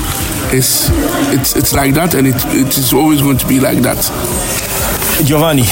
is. 0.54 0.90
It's 1.34 1.56
it's 1.56 1.74
like 1.74 1.94
that, 1.96 2.16
and 2.16 2.28
it 2.28 2.36
it 2.48 2.78
is 2.78 2.94
always 2.94 3.22
going 3.22 3.38
to 3.38 3.48
be 3.48 3.60
like 3.60 3.80
that. 3.80 4.67
Giovanni, 5.24 5.64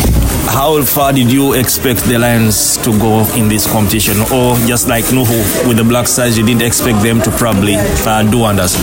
how 0.48 0.82
far 0.84 1.14
did 1.14 1.32
you 1.32 1.54
expect 1.54 2.04
the 2.06 2.18
Lions 2.18 2.78
to 2.78 2.92
go 2.98 3.25
in 3.36 3.48
this 3.48 3.70
competition? 3.72 4.18
Or 4.34 4.56
just 4.66 4.88
like 4.88 5.06
Nuhu 5.06 5.68
with 5.68 5.78
the 5.78 5.84
Black 5.84 6.08
Stars, 6.08 6.38
you 6.38 6.46
didn't 6.46 6.64
expect 6.64 7.02
them 7.04 7.22
to 7.22 7.32
probably 7.32 7.75
uh, 7.75 8.24
do 8.24 8.40
wonders? 8.40 8.75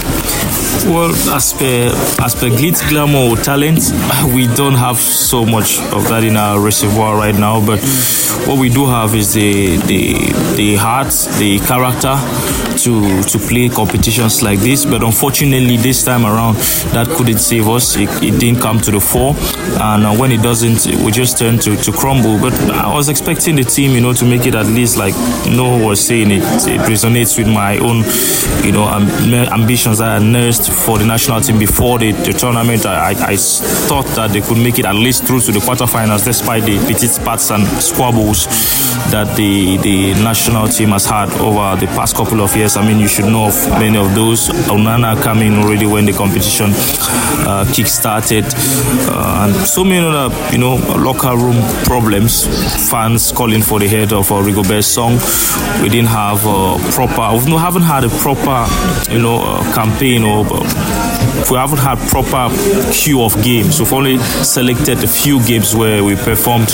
Well, 0.86 1.14
as 1.34 1.52
per 1.52 1.92
as 2.22 2.34
per 2.34 2.48
glitz, 2.48 2.88
glamour, 2.88 3.30
or 3.30 3.36
talent, 3.36 3.80
we 4.34 4.46
don't 4.54 4.74
have 4.74 4.96
so 4.98 5.44
much 5.44 5.80
of 5.92 6.08
that 6.08 6.24
in 6.24 6.36
our 6.36 6.60
reservoir 6.60 7.16
right 7.16 7.34
now. 7.34 7.64
But 7.64 7.80
what 8.46 8.58
we 8.58 8.68
do 8.68 8.86
have 8.86 9.14
is 9.14 9.34
the 9.34 9.76
the 9.76 10.14
the 10.56 10.76
heart, 10.76 11.12
the 11.38 11.58
character 11.60 12.16
to 12.78 13.22
to 13.22 13.38
play 13.38 13.68
competitions 13.68 14.42
like 14.42 14.58
this. 14.60 14.84
But 14.84 15.02
unfortunately, 15.02 15.76
this 15.76 16.04
time 16.04 16.24
around, 16.24 16.56
that 16.92 17.08
couldn't 17.08 17.38
save 17.38 17.68
us. 17.68 17.96
It, 17.96 18.08
it 18.22 18.38
didn't 18.38 18.60
come 18.60 18.80
to 18.80 18.90
the 18.90 19.00
fore, 19.00 19.34
and 19.80 20.06
uh, 20.06 20.14
when 20.14 20.32
it 20.32 20.42
doesn't, 20.42 20.86
we 21.04 21.12
just 21.12 21.38
turn 21.38 21.58
to, 21.60 21.76
to 21.76 21.92
crumble. 21.92 22.38
But 22.38 22.54
I 22.70 22.92
was 22.92 23.08
expecting 23.08 23.56
the 23.56 23.64
team, 23.64 23.92
you 23.92 24.00
know, 24.00 24.12
to 24.12 24.24
make 24.24 24.46
it 24.46 24.54
at 24.54 24.66
least 24.66 24.96
like 24.96 25.14
Nuhu 25.44 25.86
was 25.86 26.04
saying. 26.04 26.30
It, 26.30 26.42
it 26.42 26.80
resonates 26.88 27.38
with 27.38 27.48
my 27.48 27.78
own, 27.78 28.04
you 28.64 28.72
know, 28.72 28.88
ambitions 29.52 29.98
that 29.98 30.08
I 30.08 30.24
nursed 30.24 30.70
for 30.70 30.98
the 30.98 31.06
national 31.06 31.40
team 31.40 31.58
before 31.58 31.98
the, 31.98 32.12
the 32.12 32.32
tournament. 32.32 32.86
I, 32.86 33.10
I, 33.10 33.36
thought 33.36 34.06
that 34.16 34.30
they 34.30 34.40
could 34.40 34.58
make 34.58 34.78
it 34.78 34.84
at 34.84 34.94
least 34.94 35.24
through 35.24 35.40
to 35.40 35.52
the 35.52 35.58
quarterfinals, 35.58 36.24
despite 36.24 36.64
the 36.64 36.78
petit 36.86 37.08
spats 37.08 37.50
and 37.50 37.66
squabbles 37.82 38.46
that 39.10 39.36
the 39.36 39.76
the 39.78 40.14
national 40.22 40.68
team 40.68 40.90
has 40.90 41.06
had 41.06 41.30
over 41.40 41.78
the 41.80 41.86
past 41.88 42.16
couple 42.16 42.40
of 42.40 42.54
years. 42.56 42.71
I 42.76 42.86
mean, 42.86 42.98
you 42.98 43.08
should 43.08 43.26
know 43.26 43.46
of 43.46 43.70
many 43.70 43.98
of 43.98 44.14
those. 44.14 44.48
Onana 44.70 45.20
coming 45.22 45.54
already 45.54 45.86
when 45.86 46.04
the 46.06 46.12
competition 46.12 46.70
uh, 47.46 47.64
kick-started, 47.72 48.44
uh, 49.08 49.44
and 49.44 49.54
so 49.66 49.84
many 49.84 50.04
other, 50.06 50.34
you 50.52 50.58
know, 50.58 50.76
locker 50.96 51.36
room 51.36 51.56
problems. 51.84 52.46
Fans 52.90 53.32
calling 53.32 53.62
for 53.62 53.78
the 53.78 53.88
head 53.88 54.12
of 54.12 54.30
uh, 54.30 54.36
Rigobert 54.36 54.84
Song. 54.84 55.18
We 55.82 55.88
didn't 55.88 56.08
have 56.10 56.44
a 56.46 56.78
proper. 56.92 57.36
We 57.44 57.52
haven't 57.52 57.82
had 57.82 58.04
a 58.04 58.08
proper, 58.08 58.66
you 59.10 59.20
know, 59.20 59.42
uh, 59.42 59.74
campaign 59.74 60.24
or 60.24 60.44
we 61.50 61.56
haven't 61.56 61.78
had 61.78 61.98
proper 62.08 62.48
queue 62.92 63.22
of 63.22 63.34
games. 63.42 63.80
We've 63.80 63.92
only 63.92 64.18
selected 64.18 65.02
a 65.02 65.08
few 65.08 65.44
games 65.46 65.74
where 65.74 66.04
we 66.04 66.14
performed 66.16 66.68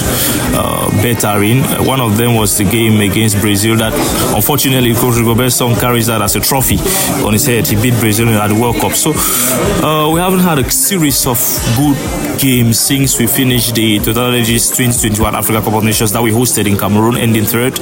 uh, 0.55 0.91
better 1.03 1.43
in. 1.43 1.63
One 1.85 2.01
of 2.01 2.17
them 2.17 2.35
was 2.35 2.59
the 2.59 2.65
game 2.65 3.01
against 3.01 3.41
Brazil 3.41 3.77
that 3.77 3.93
unfortunately 4.35 4.95
Coach 4.95 5.15
Rigobert 5.15 5.53
Song 5.53 5.75
carries 5.77 6.07
that 6.07 6.23
as 6.23 6.37
a 6.37 6.41
trophy 6.41 6.79
on 7.25 7.33
his 7.33 7.47
head. 7.47 7.67
He 7.67 7.77
beat 7.77 7.99
Brazil 8.01 8.29
at 8.29 8.49
the 8.49 8.55
World 8.55 8.77
Cup. 8.77 8.93
So 8.93 9.13
uh, 9.13 10.11
we 10.13 10.21
haven't 10.21 10.41
had 10.41 10.59
a 10.59 10.71
series 10.71 11.27
of 11.27 11.39
good 11.77 11.97
games 12.39 12.79
since 12.79 13.19
we 13.19 13.27
finished 13.27 13.75
the 13.75 13.99
Total 13.99 14.27
Energies 14.27 14.71
2021 14.71 15.35
Africa 15.35 15.61
Cup 15.63 15.75
of 15.75 15.85
Nations 15.85 16.13
that 16.13 16.23
we 16.23 16.31
hosted 16.31 16.67
in 16.67 16.79
Cameroon, 16.79 17.17
ending 17.17 17.45
third. 17.45 17.79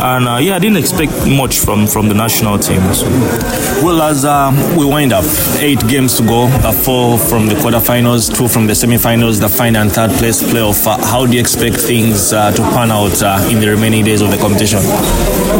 And 0.00 0.28
uh, 0.28 0.36
yeah, 0.38 0.56
I 0.56 0.58
didn't 0.58 0.78
expect 0.78 1.12
much 1.26 1.60
from, 1.60 1.86
from 1.86 2.08
the 2.08 2.14
national 2.14 2.58
team. 2.58 2.82
So. 2.92 3.06
Well, 3.82 4.02
as 4.02 4.24
uh, 4.24 4.50
we 4.76 4.84
wind 4.84 5.12
up, 5.12 5.24
eight 5.60 5.80
games 5.88 6.16
to 6.18 6.24
go. 6.24 6.46
Uh, 6.46 6.72
four 6.72 7.18
from 7.18 7.46
the 7.46 7.54
quarterfinals, 7.54 8.34
two 8.36 8.48
from 8.48 8.66
the 8.66 8.72
semifinals, 8.72 9.40
the 9.40 9.48
final 9.48 9.82
and 9.82 9.92
third 9.92 10.10
place 10.12 10.42
playoff. 10.42 10.86
Uh, 10.86 10.98
how 11.04 11.24
do 11.24 11.34
you 11.34 11.40
expect 11.40 11.76
things 11.76 12.32
uh, 12.32 12.50
to 12.52 12.62
pan 12.62 12.90
out 12.90 13.22
uh, 13.22 13.48
in 13.50 13.60
the 13.60 13.68
remaining 13.68 14.04
days 14.04 14.20
of 14.20 14.30
the 14.30 14.36
competition? 14.38 14.80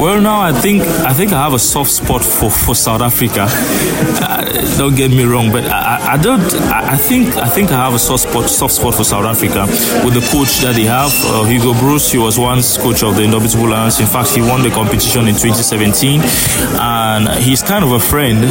Well, 0.00 0.20
now 0.20 0.40
I 0.40 0.52
think 0.52 0.82
I 0.82 1.12
think 1.12 1.32
I 1.32 1.42
have 1.42 1.54
a 1.54 1.58
soft 1.58 1.90
spot 1.90 2.24
for, 2.24 2.50
for 2.50 2.74
South 2.74 3.00
Africa. 3.00 3.46
Uh, 3.48 4.76
don't 4.78 4.96
get 4.96 5.10
me 5.10 5.24
wrong, 5.24 5.52
but 5.52 5.64
I, 5.64 6.14
I 6.14 6.16
don't. 6.16 6.42
I, 6.54 6.94
I 6.94 6.96
think 6.96 7.36
I 7.36 7.48
think 7.48 7.70
I 7.70 7.76
have 7.84 7.94
a 7.94 7.98
soft 7.98 8.24
spot 8.24 8.31
soft 8.40 8.74
spot 8.74 8.94
for 8.94 9.04
South 9.04 9.24
Africa 9.24 9.66
with 10.04 10.14
the 10.14 10.24
coach 10.32 10.58
that 10.64 10.74
they 10.74 10.84
have, 10.84 11.12
uh, 11.26 11.44
Hugo 11.44 11.74
Broos. 11.74 12.10
He 12.10 12.18
was 12.18 12.38
once 12.38 12.78
coach 12.78 13.02
of 13.02 13.16
the 13.16 13.22
Indomitable 13.22 13.68
Lions. 13.68 14.00
In 14.00 14.06
fact, 14.06 14.30
he 14.34 14.40
won 14.40 14.62
the 14.62 14.70
competition 14.70 15.28
in 15.28 15.34
2017, 15.34 16.20
and 16.80 17.28
he's 17.42 17.62
kind 17.62 17.84
of 17.84 17.92
a 17.92 18.00
friend. 18.00 18.44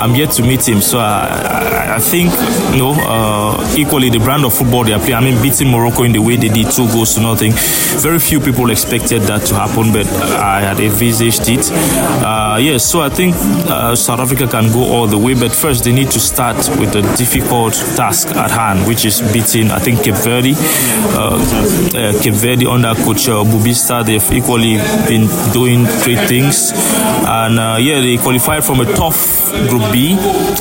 I'm 0.00 0.14
yet 0.14 0.30
to 0.32 0.42
meet 0.42 0.66
him, 0.66 0.80
so 0.80 0.98
I, 0.98 1.28
I, 1.28 1.96
I 1.96 1.98
think 1.98 2.32
you 2.72 2.78
know 2.78 2.94
uh, 2.96 3.74
equally 3.76 4.10
the 4.10 4.18
brand 4.18 4.44
of 4.44 4.54
football 4.54 4.84
they 4.84 4.92
are 4.92 4.98
playing. 5.00 5.14
I 5.14 5.20
mean, 5.20 5.42
beating 5.42 5.70
Morocco 5.70 6.02
in 6.04 6.12
the 6.12 6.20
way 6.20 6.36
they 6.36 6.48
did, 6.48 6.70
two 6.70 6.88
goals 6.88 7.14
to 7.14 7.20
nothing. 7.20 7.52
Very 8.00 8.18
few 8.18 8.40
people 8.40 8.70
expected 8.70 9.22
that 9.22 9.46
to 9.46 9.54
happen, 9.54 9.92
but 9.92 10.06
I 10.32 10.60
had 10.60 10.80
envisaged 10.80 11.48
it. 11.48 11.70
Uh, 11.72 12.58
yes, 12.60 12.84
so 12.84 13.00
I 13.00 13.08
think 13.08 13.34
uh, 13.68 13.94
South 13.94 14.20
Africa 14.20 14.46
can 14.46 14.72
go 14.72 14.84
all 14.84 15.06
the 15.06 15.18
way, 15.18 15.34
but 15.34 15.52
first 15.52 15.84
they 15.84 15.92
need 15.92 16.10
to 16.12 16.20
start 16.20 16.56
with 16.78 16.94
a 16.96 17.02
difficult 17.16 17.74
task 17.96 18.28
at 18.28 18.50
hand, 18.50 18.86
which 18.86 19.04
is 19.04 19.20
beating, 19.32 19.70
I 19.70 19.78
think, 19.78 20.02
Cape 20.02 20.14
Verde. 20.16 20.54
Uh, 20.56 21.36
uh, 21.94 22.22
Cape 22.22 22.34
Verde 22.34 22.66
under 22.66 22.94
coach 22.94 23.28
uh, 23.28 23.44
Bubista, 23.44 24.04
they've 24.04 24.32
equally 24.32 24.76
been 25.06 25.28
doing 25.52 25.84
great 26.04 26.28
things. 26.28 26.72
And 27.26 27.58
uh, 27.58 27.76
yeah, 27.80 28.00
they 28.00 28.16
qualified 28.18 28.64
from 28.64 28.80
a 28.80 28.84
tough 28.94 29.46
Group 29.68 29.90
B 29.92 30.16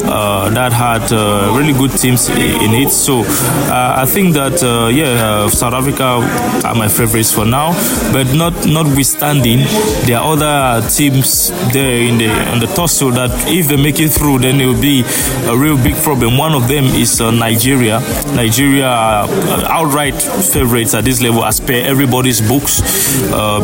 uh, 0.06 0.50
that 0.52 0.72
had 0.72 1.12
uh, 1.12 1.54
really 1.58 1.74
good 1.74 1.92
teams 1.92 2.30
in 2.30 2.72
it. 2.74 2.92
So 2.92 3.24
I 3.68 4.06
think 4.06 4.34
that, 4.36 4.62
yeah, 4.94 5.48
South 5.50 5.74
Africa 5.74 6.24
are 6.66 6.76
my 6.76 6.88
favorites 6.88 7.34
for 7.34 7.46
now, 7.46 7.74
but 8.14 8.34
not 8.34 8.54
notwithstanding, 8.66 9.60
there 10.06 10.20
are 10.20 10.34
other 10.34 10.88
teams 10.88 11.52
there 11.74 12.00
in 12.08 12.18
the, 12.18 12.30
on 12.52 12.60
the 12.60 12.68
tussle 12.68 13.12
that 13.12 13.32
if 13.50 13.68
they 13.68 13.76
make 13.76 14.00
it 14.00 14.10
through, 14.10 14.40
then 14.40 14.62
it 14.62 14.66
will 14.66 14.80
be 14.80 15.04
a 15.48 15.58
real 15.58 15.76
big 15.82 15.96
problem. 15.96 16.38
One 16.38 16.54
of 16.54 16.68
them 16.68 16.86
is 16.86 17.20
Nigeria. 17.20 18.00
Nigeria 18.34 18.55
are 18.60 19.28
outright 19.66 20.16
favorites 20.16 20.94
at 20.94 21.04
this 21.04 21.22
level 21.22 21.44
as 21.44 21.60
per 21.60 21.74
everybody's 21.74 22.42
books 22.42 22.82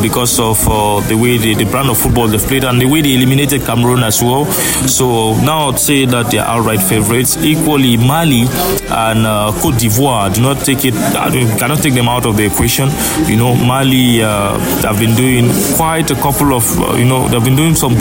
because 0.01 0.39
of 0.39 0.63
the 1.07 1.17
way 1.17 1.38
the, 1.38 1.65
brand 1.71 1.89
of 1.89 1.98
football 1.98 2.27
they've 2.27 2.41
played 2.41 2.63
and 2.63 2.81
the 2.81 2.86
way 2.86 3.01
they 3.01 3.15
eliminated 3.15 3.62
Cameroon 3.62 4.03
as 4.03 4.21
well. 4.21 4.45
So 4.88 5.33
now 5.41 5.69
I'd 5.69 5.79
say 5.79 6.05
that 6.05 6.31
they 6.31 6.38
are 6.38 6.60
outright 6.60 6.81
favorites. 6.81 7.38
Equally, 7.38 7.98
Mali 7.98 8.43
and 8.91 9.25
uh, 9.25 9.51
Cote 9.62 9.77
d'Ivoire 9.77 10.33
do 10.33 10.41
not 10.41 10.63
take 10.65 10.86
it. 10.86 10.93
Cannot 11.60 11.79
take 11.79 11.93
them 11.93 12.10
out 12.10 12.25
of 12.25 12.38
the 12.38 12.45
equation. 12.45 12.89
You 13.27 13.38
know, 13.38 13.55
Mali 13.55 14.21
uh, 14.21 14.57
have 14.81 15.00
been 15.00 15.15
doing 15.15 15.50
quite 15.75 16.12
a 16.12 16.15
couple 16.15 16.53
of. 16.53 16.63
Uh, 16.79 16.95
you 16.95 17.05
know, 17.05 17.27
they've 17.27 17.43
been 17.43 17.55
doing 17.55 17.75
some 17.75 17.95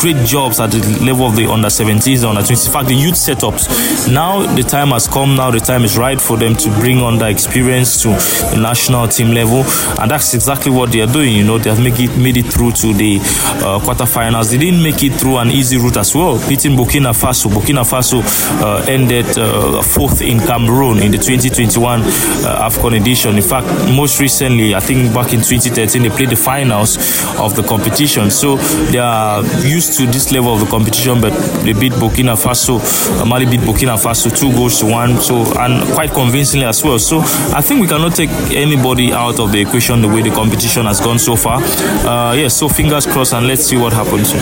great 0.00 0.24
jobs 0.24 0.60
at 0.60 0.70
the 0.70 1.04
level 1.04 1.26
of 1.26 1.36
the 1.36 1.50
under 1.50 1.68
17s, 1.68 2.24
under 2.24 2.42
20s. 2.42 2.66
In 2.66 2.72
fact, 2.72 2.88
the 2.88 2.94
youth 2.94 3.14
setups. 3.14 4.12
Now 4.12 4.54
the 4.54 4.62
time 4.62 4.88
has 4.88 5.08
come. 5.08 5.36
Now 5.36 5.50
the 5.50 5.60
time 5.60 5.84
is 5.84 5.98
right 5.98 6.20
for 6.20 6.35
them 6.38 6.54
to 6.56 6.70
bring 6.80 7.00
on 7.00 7.18
the 7.18 7.28
experience 7.28 8.02
to 8.02 8.08
the 8.08 8.60
national 8.60 9.08
team 9.08 9.32
level, 9.32 9.64
and 10.00 10.10
that's 10.10 10.34
exactly 10.34 10.70
what 10.70 10.92
they 10.92 11.00
are 11.00 11.06
doing. 11.12 11.34
You 11.34 11.44
know, 11.44 11.58
they 11.58 11.70
have 11.70 11.82
made 11.82 11.98
it 11.98 12.16
made 12.16 12.36
it 12.36 12.46
through 12.46 12.72
to 12.72 12.92
the 12.92 13.16
uh, 13.16 13.78
quarterfinals. 13.80 14.50
They 14.50 14.58
didn't 14.58 14.82
make 14.82 15.02
it 15.02 15.14
through 15.14 15.38
an 15.38 15.50
easy 15.50 15.76
route 15.76 15.96
as 15.96 16.14
well, 16.14 16.38
beating 16.48 16.72
Burkina 16.76 17.12
Faso. 17.12 17.50
Burkina 17.50 17.84
Faso 17.84 18.22
uh, 18.62 18.84
ended 18.88 19.26
uh, 19.38 19.82
fourth 19.82 20.22
in 20.22 20.38
Cameroon 20.40 20.98
in 21.02 21.10
the 21.10 21.18
2021 21.18 22.02
uh, 22.02 22.68
AFCON 22.68 23.00
edition. 23.00 23.36
In 23.36 23.42
fact, 23.42 23.66
most 23.90 24.20
recently, 24.20 24.74
I 24.74 24.80
think 24.80 25.14
back 25.14 25.32
in 25.32 25.40
2013, 25.40 26.02
they 26.02 26.10
played 26.10 26.30
the 26.30 26.36
finals 26.36 26.96
of 27.38 27.56
the 27.56 27.62
competition. 27.62 28.30
So 28.30 28.56
they 28.92 28.98
are 28.98 29.42
used 29.64 29.96
to 29.98 30.06
this 30.06 30.32
level 30.32 30.54
of 30.54 30.60
the 30.60 30.66
competition, 30.66 31.20
but 31.20 31.32
they 31.64 31.72
beat 31.72 31.92
Burkina 31.92 32.36
Faso. 32.36 32.78
Mali 33.26 33.46
beat 33.46 33.60
Burkina 33.60 33.96
Faso 33.96 34.30
two 34.36 34.52
goals 34.52 34.80
to 34.80 34.86
one. 34.86 35.18
So 35.20 35.44
and 35.58 35.82
quite 35.94 36.10
convincingly 36.16 36.64
as 36.66 36.82
well. 36.82 36.98
So 36.98 37.20
I 37.54 37.60
think 37.60 37.80
we 37.82 37.86
cannot 37.86 38.14
take 38.16 38.30
anybody 38.50 39.12
out 39.12 39.38
of 39.38 39.52
the 39.52 39.60
equation 39.60 40.00
the 40.00 40.08
way 40.08 40.22
the 40.22 40.30
competition 40.30 40.86
has 40.86 40.98
gone 41.00 41.18
so 41.18 41.36
far. 41.36 41.60
Uh, 42.08 42.32
yes, 42.32 42.56
so 42.56 42.68
fingers 42.68 43.04
crossed 43.06 43.34
and 43.34 43.46
let's 43.46 43.64
see 43.64 43.76
what 43.76 43.92
happens. 43.92 44.32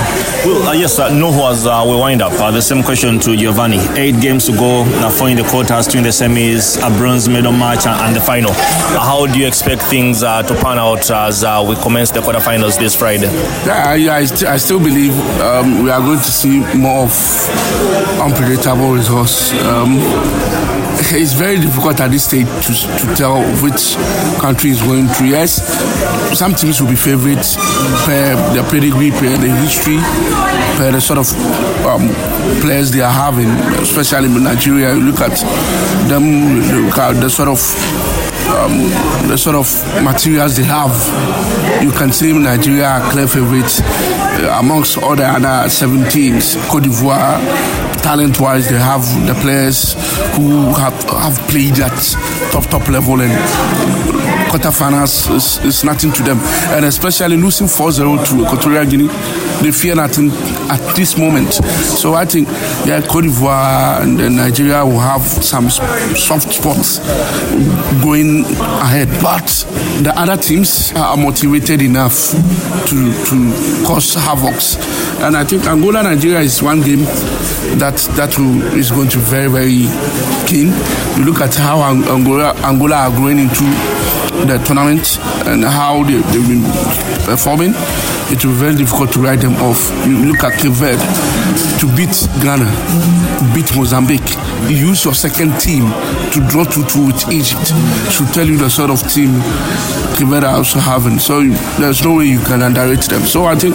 Well, 0.47 0.69
uh, 0.69 0.73
yes, 0.73 0.99
uh, 0.99 1.11
no 1.13 1.31
was 1.31 1.67
uh, 1.67 1.83
we 1.85 1.97
wind 1.97 2.23
up. 2.23 2.33
Uh, 2.33 2.51
the 2.53 2.63
same 2.63 2.83
question 2.85 3.19
to 3.21 3.37
Giovanni. 3.37 3.79
Eight 3.99 4.21
games 4.23 4.47
to 4.47 4.53
go, 4.53 4.85
now 5.03 5.11
four 5.11 5.29
in 5.29 5.37
the 5.37 5.43
quarters, 5.45 5.89
two 5.89 5.99
in 5.99 6.05
the 6.05 6.11
semis, 6.11 6.79
a 6.79 6.89
bronze 6.97 7.29
medal 7.29 7.53
match, 7.53 7.87
and, 7.87 8.01
and 8.01 8.15
the 8.17 8.21
final. 8.21 8.53
Uh, 8.53 9.01
how 9.01 9.27
do 9.27 9.39
you 9.39 9.47
expect 9.47 9.83
things 9.83 10.23
uh, 10.23 10.43
to 10.45 10.55
pan 10.63 10.79
out 10.79 11.11
as 11.11 11.43
uh, 11.43 11.65
we 11.69 11.75
commence 11.77 12.11
the 12.13 12.21
quarterfinals 12.21 12.79
this 12.79 12.95
Friday? 12.95 13.27
Yeah, 13.67 13.85
I, 13.87 14.19
I, 14.19 14.25
st- 14.25 14.49
I 14.51 14.57
still 14.59 14.79
believe 14.79 15.13
um, 15.41 15.83
we 15.83 15.91
are 15.91 16.01
going 16.01 16.19
to 16.19 16.31
see 16.31 16.61
more 16.77 17.05
of 17.05 17.15
unpredictable 18.21 18.93
results. 18.93 19.53
Um, 19.65 19.99
it's 21.13 21.33
very 21.33 21.59
difficult 21.59 22.01
at 22.01 22.11
this 22.11 22.25
stage 22.25 22.47
to, 22.67 22.73
to 22.73 23.15
tell 23.15 23.43
which 23.63 23.97
country 24.41 24.71
is 24.71 24.83
going 24.83 25.07
through. 25.09 25.29
Yes, 25.29 25.63
some 26.39 26.55
teams 26.55 26.81
will 26.81 26.89
be 26.89 26.97
favorites 26.97 27.57
per 28.05 28.35
their 28.55 28.65
pedigree, 28.71 29.11
per 29.11 29.37
the 29.37 29.49
history, 29.63 29.99
per 30.77 30.91
the 30.93 31.01
sort 31.01 31.19
of 31.19 31.29
um, 31.87 32.09
players 32.61 32.91
they 32.91 33.01
are 33.01 33.13
having, 33.13 33.49
especially 33.83 34.27
in 34.27 34.43
Nigeria. 34.43 34.95
You 34.95 35.01
look 35.01 35.21
at 35.21 35.37
them, 36.09 36.61
look 36.85 36.99
at 36.99 37.21
the 37.21 37.31
sort 37.31 37.49
of 37.49 37.61
um, 38.51 38.89
the 39.29 39.37
sort 39.39 39.57
of 39.57 39.67
materials 40.03 40.57
they 40.57 40.65
have. 40.65 40.93
You 41.83 41.91
can 41.91 42.13
see 42.13 42.33
Nigeria 42.33 42.87
are 42.89 43.11
clear 43.11 43.27
favorites 43.27 43.81
uh, 43.83 44.57
amongst 44.61 44.99
all 44.99 45.17
the 45.17 45.25
other 45.25 45.45
other 45.47 45.69
17s. 45.69 46.57
Cote 46.69 46.83
d'Ivoire, 46.85 47.39
talent 48.05 48.39
wise, 48.39 48.69
they 48.69 48.79
have 48.79 49.01
the 49.27 49.33
players 49.41 49.95
who 50.37 50.75
have, 50.75 50.93
have 51.05 51.39
played 51.49 51.79
at 51.81 51.97
top, 52.53 52.65
top 52.67 52.87
level 52.91 53.23
and 53.23 53.33
quarterfinals 54.55 55.35
is, 55.35 55.59
is 55.65 55.85
nothing 55.85 56.13
to 56.13 56.23
them. 56.23 56.39
And 56.75 56.85
especially 56.85 57.37
losing 57.37 57.67
4 57.67 57.91
0 57.91 58.25
to 58.25 58.45
Equatorial 58.45 58.87
Guinea, 58.87 59.09
they 59.61 59.73
fear 59.73 59.97
nothing 59.97 60.31
at 60.71 60.95
this 60.95 61.19
moment. 61.19 61.55
So 61.55 62.15
I 62.15 62.25
think, 62.25 62.47
yeah, 62.87 63.01
Cote 63.03 63.25
d'Ivoire 63.25 64.03
and 64.03 64.37
Nigeria 64.37 64.85
will 64.85 65.01
have 65.01 65.23
some 65.23 65.71
soft 65.71 66.53
spots 66.53 66.99
going 68.03 68.45
ahead. 68.81 69.09
But 69.21 69.47
the 70.03 70.13
other 70.17 70.37
teams 70.37 70.93
are 70.95 71.17
motivated 71.17 71.83
enough 71.83 72.31
to, 72.87 73.13
to 73.27 73.85
cause 73.87 74.15
havocs. 74.15 74.79
And 75.21 75.37
I 75.37 75.45
think 75.45 75.65
Angola 75.67 76.03
Nigeria 76.03 76.41
is 76.41 76.63
one 76.63 76.81
game 76.81 77.05
that 77.81 77.97
that 78.17 78.39
will, 78.39 78.63
is 78.79 78.91
going 78.91 79.09
to 79.09 79.19
be 79.19 79.25
very, 79.25 79.49
very 79.51 79.87
keen. 80.47 80.69
You 81.19 81.25
look 81.25 81.41
at 81.41 81.55
how 81.57 81.83
Angola, 81.83 82.55
Angola 82.63 82.95
are 82.97 83.11
growing 83.11 83.39
into 83.39 83.65
the 84.47 84.63
tournament 84.65 85.19
and 85.47 85.65
how 85.65 86.03
they, 86.05 86.21
they've 86.33 86.49
been 86.49 86.65
performing, 87.25 87.73
it 88.33 88.45
will 88.45 88.53
be 88.53 88.59
very 88.59 88.75
difficult 88.77 89.13
to 89.13 89.21
write 89.21 89.41
them 89.41 89.55
off. 89.57 89.91
You 90.07 90.25
look 90.25 90.45
at 90.45 90.61
Cape 90.61 90.73
Verde 90.73 91.03
to 91.81 91.87
beat 91.97 92.15
Ghana, 92.43 92.69
beat 93.55 93.75
Mozambique. 93.77 94.37
You 94.69 94.93
use 94.93 95.05
your 95.05 95.15
second 95.15 95.59
team 95.61 95.89
to 96.33 96.41
draw 96.49 96.65
2 96.65 96.85
2 96.85 97.07
with 97.07 97.33
Egypt. 97.33 97.73
Should 98.11 98.33
tell 98.33 98.47
you 98.47 98.57
the 98.57 98.71
sort 98.71 98.91
of 98.91 99.01
team 99.13 99.33
Cape 100.17 100.29
Verde 100.29 100.47
also 100.47 100.79
having. 100.79 101.19
So 101.19 101.43
there's 101.79 102.03
no 102.05 102.17
way 102.17 102.27
you 102.27 102.41
can 102.41 102.63
underrate 102.63 103.03
them. 103.03 103.23
So 103.23 103.45
I 103.45 103.57
think 103.57 103.75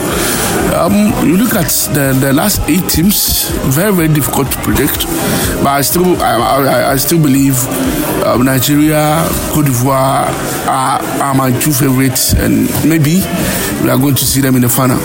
um, 0.79 1.27
you 1.27 1.35
look 1.37 1.53
at 1.55 1.67
the, 1.93 2.17
the 2.19 2.31
last 2.33 2.61
eight 2.69 2.87
teams, 2.89 3.49
very, 3.75 3.93
very 3.93 4.07
difficult 4.07 4.51
to 4.51 4.57
predict. 4.59 5.05
But 5.63 5.67
I 5.67 5.81
still, 5.81 6.15
I, 6.21 6.35
I, 6.35 6.91
I 6.91 6.95
still 6.95 7.21
believe 7.21 7.55
uh, 8.23 8.37
Nigeria, 8.37 9.25
Cote 9.51 9.65
d'Ivoire 9.65 10.31
are, 10.67 11.01
are 11.21 11.33
my 11.33 11.51
two 11.59 11.71
favorites, 11.71 12.33
and 12.33 12.69
maybe 12.87 13.19
we 13.83 13.89
are 13.89 13.97
going 13.97 14.15
to 14.15 14.25
see 14.25 14.41
them 14.41 14.55
in 14.55 14.61
the 14.61 14.69
final. 14.69 14.97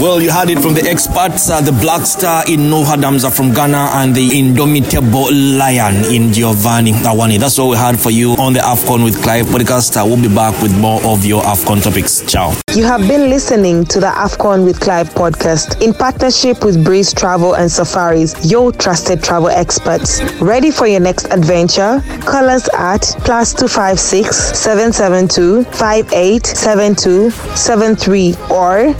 Well, 0.00 0.22
you 0.22 0.32
heard 0.32 0.48
it 0.48 0.60
from 0.60 0.72
the 0.72 0.88
experts, 0.88 1.50
uh, 1.50 1.60
the 1.60 1.72
Black 1.72 2.06
Star 2.06 2.42
in 2.48 2.70
Nuhu 2.70 2.86
Adams 2.86 3.28
from 3.36 3.52
Ghana 3.52 3.90
and 4.00 4.14
the 4.14 4.38
Indomitable 4.38 5.30
Lion 5.30 5.94
in 6.10 6.32
Giovanni 6.32 6.92
Awani. 6.92 7.38
That's 7.38 7.58
all 7.58 7.68
we 7.68 7.76
had 7.76 8.00
for 8.00 8.10
you 8.10 8.32
on 8.38 8.54
the 8.54 8.60
AFCON 8.60 9.04
with 9.04 9.22
Clive 9.22 9.44
podcast. 9.46 10.02
We'll 10.06 10.16
be 10.16 10.34
back 10.34 10.60
with 10.62 10.74
more 10.80 11.04
of 11.04 11.26
your 11.26 11.42
AFCON 11.42 11.82
topics. 11.82 12.22
Ciao. 12.22 12.54
You 12.74 12.84
have 12.84 13.06
been 13.06 13.28
listening 13.28 13.84
to 13.86 14.00
the 14.00 14.06
AFCON 14.06 14.64
with 14.70 14.80
Clive 14.80 15.10
podcast 15.10 15.82
in 15.82 15.92
partnership 15.92 16.64
with 16.64 16.84
Breeze 16.84 17.12
Travel 17.12 17.56
and 17.56 17.68
Safaris, 17.68 18.48
your 18.48 18.70
trusted 18.70 19.20
travel 19.20 19.48
experts. 19.48 20.22
Ready 20.40 20.70
for 20.70 20.86
your 20.86 21.00
next 21.00 21.24
adventure? 21.32 22.00
Call 22.20 22.48
us 22.48 22.68
at 22.72 23.00
plus 23.24 23.52
256 23.52 24.36
772 24.56 25.64
587273 25.64 28.36
or 28.48 28.94